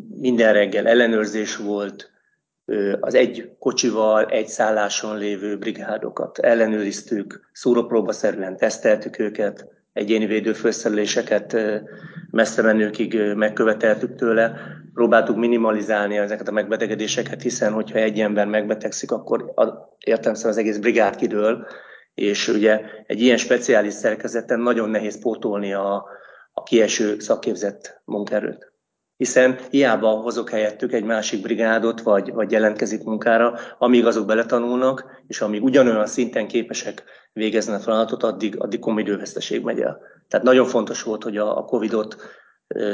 minden 0.10 0.54
reggel 0.54 0.88
ellenőrzés 0.88 1.56
volt, 1.56 2.12
az 3.00 3.14
egy 3.14 3.52
kocsival, 3.60 4.26
egy 4.26 4.48
szálláson 4.48 5.18
lévő 5.18 5.58
brigádokat 5.58 6.38
ellenőriztük, 6.38 7.50
szúrópróbaszerűen 7.52 8.58
teszteltük 8.58 9.20
őket, 9.20 9.68
egyéni 9.94 10.26
védőfőszereléseket 10.26 11.58
messze 12.32 12.62
menőkig 12.62 13.34
megköveteltük 13.36 14.16
tőle. 14.16 14.54
Próbáltuk 14.94 15.36
minimalizálni 15.36 16.18
ezeket 16.18 16.48
a 16.48 16.52
megbetegedéseket, 16.52 17.42
hiszen 17.42 17.74
hogyha 17.74 18.00
egy 18.00 18.20
ember 18.20 18.48
megbetegszik, 18.48 19.12
akkor 19.12 19.54
értelmszerűen 20.00 20.54
az 20.54 20.60
egész 20.60 20.78
brigád 20.78 21.16
kidől, 21.16 21.68
és 22.14 22.48
ugye 22.48 22.82
egy 23.06 23.22
ilyen 23.22 23.38
speciális 23.38 23.94
szerkezeten 23.94 24.60
nagyon 24.60 24.90
nehéz 24.90 25.22
pótolni 25.22 25.74
a, 25.74 26.06
a 26.52 26.64
kieső 26.64 27.20
szakképzett 27.20 28.02
munkerőt 28.06 28.72
hiszen 29.22 29.58
hiába 29.70 30.10
hozok 30.10 30.50
helyettük 30.50 30.94
egy 30.94 31.04
másik 31.04 31.42
brigádot, 31.42 32.02
vagy, 32.02 32.34
vagy 32.34 32.52
jelentkezik 32.52 33.04
munkára, 33.04 33.60
amíg 33.78 34.06
azok 34.06 34.26
beletanulnak, 34.26 35.22
és 35.28 35.42
amíg 35.42 35.64
ugyanolyan 35.64 36.06
szinten 36.06 36.48
képesek 36.48 37.04
végezni 37.34 37.74
a 37.74 37.80
feladatot, 37.80 38.24
addig, 38.24 38.62
addig 38.62 38.80
komoly 38.80 39.02
időveszteség 39.02 39.64
megy 39.64 39.80
el. 39.80 40.00
Tehát 40.28 40.46
nagyon 40.46 40.66
fontos 40.66 41.04
volt, 41.04 41.24
hogy 41.24 41.38
a, 41.38 41.58
a 41.58 41.66
Covid-ot, 41.66 42.16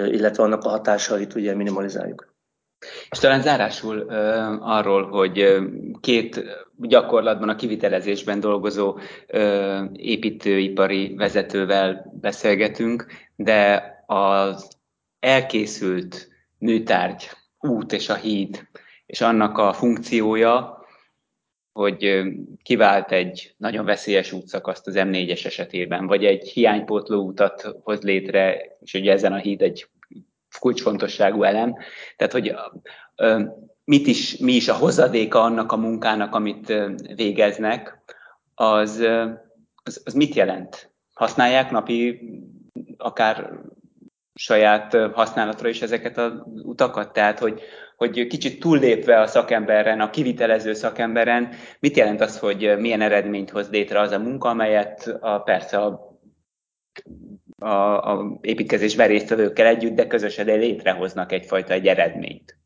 illetve 0.05 0.43
annak 0.43 0.63
a 0.63 0.69
hatásait 0.69 1.35
ugye 1.35 1.55
minimalizáljuk. 1.55 2.35
És 3.09 3.19
talán 3.19 3.41
zárásul 3.41 3.97
uh, 3.97 4.13
arról, 4.69 5.07
hogy 5.07 5.57
két 5.99 6.43
gyakorlatban 6.77 7.49
a 7.49 7.55
kivitelezésben 7.55 8.39
dolgozó 8.39 8.97
uh, 9.33 9.83
építőipari 9.93 11.13
vezetővel 11.15 12.13
beszélgetünk, 12.21 13.05
de 13.35 13.83
az 14.05 14.67
elkészült 15.19 16.29
műtárgy, 16.57 17.29
út 17.59 17.91
és 17.91 18.09
a 18.09 18.15
híd, 18.15 18.67
és 19.05 19.21
annak 19.21 19.57
a 19.57 19.73
funkciója, 19.73 20.85
hogy 21.71 22.21
kivált 22.63 23.11
egy 23.11 23.53
nagyon 23.57 23.85
veszélyes 23.85 24.31
útszakaszt 24.31 24.87
az 24.87 24.95
M4-es 24.97 25.45
esetében, 25.45 26.07
vagy 26.07 26.25
egy 26.25 26.47
hiánypótló 26.47 27.25
utat 27.25 27.75
hoz 27.83 28.01
létre, 28.01 28.77
és 28.81 28.93
ugye 28.93 29.11
ezen 29.11 29.33
a 29.33 29.37
híd 29.37 29.61
egy 29.61 29.87
kulcsfontosságú 30.59 31.43
elem. 31.43 31.75
Tehát, 32.15 32.33
hogy 32.33 32.55
mit 33.83 34.07
is, 34.07 34.37
mi 34.37 34.51
is 34.51 34.67
a 34.67 34.73
hozadéka 34.73 35.41
annak 35.41 35.71
a 35.71 35.77
munkának, 35.77 36.35
amit 36.35 36.73
végeznek, 37.15 38.01
az, 38.55 39.05
az, 39.83 40.01
az 40.05 40.13
mit 40.13 40.33
jelent? 40.33 40.91
Használják 41.13 41.71
napi 41.71 42.19
akár 42.97 43.51
saját 44.33 44.97
használatra 45.13 45.69
is 45.69 45.81
ezeket 45.81 46.17
az 46.17 46.31
utakat? 46.45 47.13
Tehát, 47.13 47.39
hogy, 47.39 47.61
hogy 47.95 48.27
kicsit 48.27 48.59
túllépve 48.59 49.19
a 49.19 49.27
szakemberen, 49.27 50.01
a 50.01 50.09
kivitelező 50.09 50.73
szakemberen, 50.73 51.53
mit 51.79 51.97
jelent 51.97 52.21
az, 52.21 52.39
hogy 52.39 52.75
milyen 52.79 53.01
eredményt 53.01 53.49
hoz 53.49 53.69
létre 53.69 53.99
az 53.99 54.11
a 54.11 54.19
munka, 54.19 54.49
amelyet 54.49 55.17
a, 55.19 55.39
persze 55.39 55.77
a, 55.77 56.19
a, 57.61 57.67
a 58.11 58.37
építkezésben 58.41 59.07
résztvevőkkel 59.07 59.65
együtt, 59.65 59.95
de 59.95 60.07
közösen 60.07 60.45
létrehoznak 60.45 61.31
egyfajta 61.31 61.73
egy 61.73 61.87
eredményt? 61.87 62.57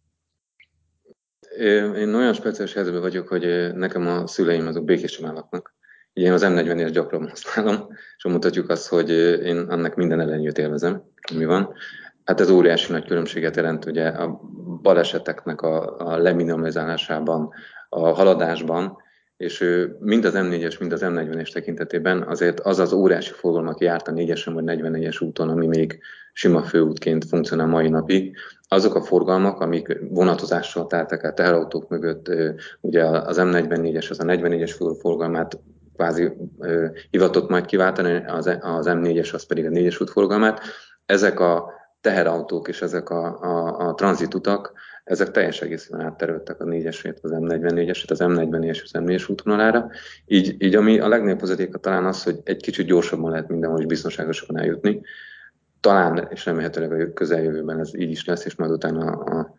Én 1.97 2.13
olyan 2.13 2.33
speciális 2.33 2.73
helyzetben 2.73 3.01
vagyok, 3.01 3.27
hogy 3.27 3.73
nekem 3.73 4.07
a 4.07 4.27
szüleim 4.27 4.67
azok 4.67 4.83
békésen 4.83 5.29
állapnak. 5.29 5.73
Én 6.13 6.31
az 6.31 6.43
M40-es 6.45 6.89
gyakran 6.91 7.29
használom, 7.29 7.87
és 8.17 8.23
mutatjuk 8.23 8.69
azt, 8.69 8.87
hogy 8.87 9.09
én 9.45 9.57
annak 9.57 9.95
minden 9.95 10.19
ellenjét 10.19 10.57
élvezem, 10.57 11.03
ami 11.33 11.45
van. 11.45 11.73
Hát 12.23 12.39
ez 12.39 12.49
óriási 12.49 12.91
nagy 12.91 13.05
különbséget 13.05 13.55
jelent 13.55 13.85
ugye 13.85 14.07
a 14.07 14.41
baleseteknek 14.81 15.61
a, 15.61 15.97
a 15.97 16.17
leminimalizálásában, 16.17 17.53
a 17.89 18.09
haladásban, 18.09 18.97
és 19.41 19.65
mind 19.99 20.25
az 20.25 20.33
M4-es, 20.35 20.79
mind 20.79 20.91
az 20.91 21.01
M40-es 21.03 21.51
tekintetében 21.51 22.23
azért 22.27 22.59
az 22.59 22.79
az 22.79 22.93
óriási 22.93 23.31
forgalom, 23.33 23.67
aki 23.67 23.83
járt 23.83 24.07
a 24.07 24.11
4-esen 24.11 24.51
vagy 24.53 24.63
44-es 24.67 25.23
úton, 25.23 25.49
ami 25.49 25.67
még 25.67 25.99
sima 26.33 26.61
főútként 26.61 27.25
funkcionál 27.25 27.67
mai 27.67 27.89
napig, 27.89 28.37
azok 28.67 28.95
a 28.95 29.01
forgalmak, 29.01 29.59
amik 29.59 29.99
vonatozással 30.09 30.87
teltek 30.87 31.23
el 31.23 31.33
teherautók 31.33 31.89
mögött, 31.89 32.31
ugye 32.81 33.05
az 33.05 33.37
M44-es, 33.39 34.09
az 34.09 34.19
a 34.19 34.23
44-es 34.23 34.95
forgalmát 34.99 35.59
kvázi 35.95 36.31
hivatott 37.09 37.49
majd 37.49 37.65
kiváltani, 37.65 38.23
az, 38.27 38.57
az 38.61 38.85
M4-es, 38.89 39.33
az 39.33 39.45
pedig 39.45 39.65
a 39.65 39.69
4-es 39.69 40.01
útforgalmát. 40.01 40.61
Ezek 41.05 41.39
a 41.39 41.80
teherautók 42.01 42.67
és 42.67 42.81
ezek 42.81 43.09
a, 43.09 43.41
a, 43.41 43.87
a 43.87 43.93
tranzitutak, 43.93 44.73
ezek 45.03 45.31
teljes 45.31 45.61
egészében 45.61 46.05
átterültek 46.05 46.61
a 46.61 46.65
4-esét, 46.65 47.21
az 47.21 47.31
M44-eset, 47.33 48.09
az 48.09 48.19
M40 48.21 48.63
és 48.63 48.81
az 48.83 48.91
M4-es 48.93 49.31
útvonalára. 49.31 49.89
Így, 50.25 50.55
így 50.63 50.75
ami 50.75 50.99
a 50.99 51.07
legnagyobb 51.07 51.39
hozadéka 51.39 51.77
talán 51.77 52.05
az, 52.05 52.23
hogy 52.23 52.39
egy 52.43 52.61
kicsit 52.61 52.85
gyorsabban 52.85 53.31
lehet 53.31 53.47
mindenhol 53.47 53.79
is 53.79 53.85
biztonságosan 53.85 54.59
eljutni. 54.59 55.01
Talán, 55.79 56.27
és 56.31 56.45
remélhetőleg 56.45 56.91
a 56.91 57.13
közeljövőben 57.13 57.79
ez 57.79 57.95
így 57.95 58.11
is 58.11 58.25
lesz, 58.25 58.45
és 58.45 58.55
majd 58.55 58.71
utána 58.71 59.11
a, 59.11 59.39
a 59.39 59.55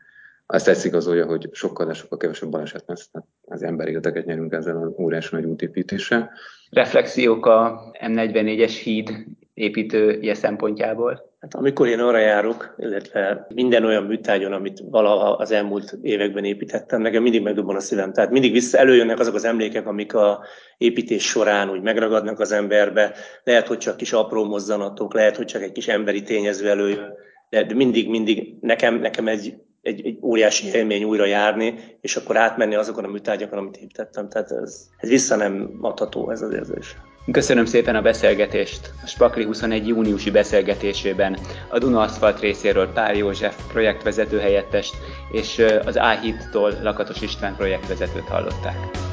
ezt 0.54 0.68
ezt 0.68 0.84
igazolja, 0.84 1.26
hogy 1.26 1.48
sokkal, 1.52 1.86
de 1.86 1.92
sokkal 1.92 2.18
kevesebb 2.18 2.50
baleset 2.50 2.84
lesz. 2.86 3.08
Tehát 3.10 3.28
az 3.44 3.62
emberi 3.62 3.90
életeket 3.90 4.24
nyerünk 4.24 4.52
ezzel 4.52 4.76
a 4.76 5.02
óriási 5.02 5.34
nagy 5.34 5.44
útépítéssel. 5.44 6.30
Reflexiók 6.70 7.46
a 7.46 7.90
M44-es 8.06 8.80
híd 8.82 9.10
építője 9.54 10.34
szempontjából? 10.34 11.31
Hát 11.42 11.54
amikor 11.54 11.88
én 11.88 12.00
arra 12.00 12.18
járok, 12.18 12.74
illetve 12.78 13.46
minden 13.54 13.84
olyan 13.84 14.02
műtárgyon, 14.02 14.52
amit 14.52 14.82
valaha 14.90 15.30
az 15.30 15.50
elmúlt 15.50 15.98
években 16.02 16.44
építettem, 16.44 17.00
nekem 17.00 17.22
mindig 17.22 17.42
megdobban 17.42 17.76
a 17.76 17.80
szívem. 17.80 18.12
Tehát 18.12 18.30
mindig 18.30 18.52
vissza 18.52 18.78
előjönnek 18.78 19.18
azok 19.18 19.34
az 19.34 19.44
emlékek, 19.44 19.86
amik 19.86 20.14
a 20.14 20.44
építés 20.78 21.24
során 21.24 21.70
úgy 21.70 21.80
megragadnak 21.80 22.40
az 22.40 22.52
emberbe. 22.52 23.14
Lehet, 23.44 23.66
hogy 23.66 23.78
csak 23.78 23.96
kis 23.96 24.12
apró 24.12 24.44
mozzanatok, 24.44 25.14
lehet, 25.14 25.36
hogy 25.36 25.46
csak 25.46 25.62
egy 25.62 25.72
kis 25.72 25.88
emberi 25.88 26.22
tényező 26.22 26.68
előjön, 26.68 27.14
de 27.48 27.66
mindig, 27.74 28.08
mindig 28.08 28.54
nekem, 28.60 28.94
nekem 28.94 29.28
egy 29.28 29.54
egy, 29.82 30.06
egy 30.06 30.18
óriási 30.22 30.66
élmény 30.74 31.04
újra 31.04 31.24
járni, 31.24 31.74
és 32.00 32.16
akkor 32.16 32.36
átmenni 32.36 32.74
azokon 32.74 33.04
a 33.04 33.08
műtárgyakon, 33.08 33.58
amit 33.58 33.76
építettem. 33.76 34.28
Tehát 34.28 34.50
ez, 34.50 34.86
ez 34.96 35.08
vissza 35.08 35.36
nem 35.36 35.78
adható 35.80 36.30
ez 36.30 36.42
az 36.42 36.52
érzés. 36.52 36.96
Köszönöm 37.30 37.64
szépen 37.64 37.96
a 37.96 38.02
beszélgetést. 38.02 38.92
A 39.02 39.06
Spakli 39.06 39.44
21 39.44 39.86
júniusi 39.86 40.30
beszélgetésében 40.30 41.38
a 41.68 41.78
Duna 41.78 42.00
Aszfalt 42.00 42.40
részéről 42.40 42.92
Pál 42.92 43.14
József 43.14 43.56
projektvezető 43.72 44.38
helyettest 44.38 44.94
és 45.30 45.64
az 45.84 45.96
A-Hit-tól 45.96 46.72
Lakatos 46.82 47.20
István 47.20 47.56
projektvezetőt 47.56 48.28
hallották. 48.28 49.11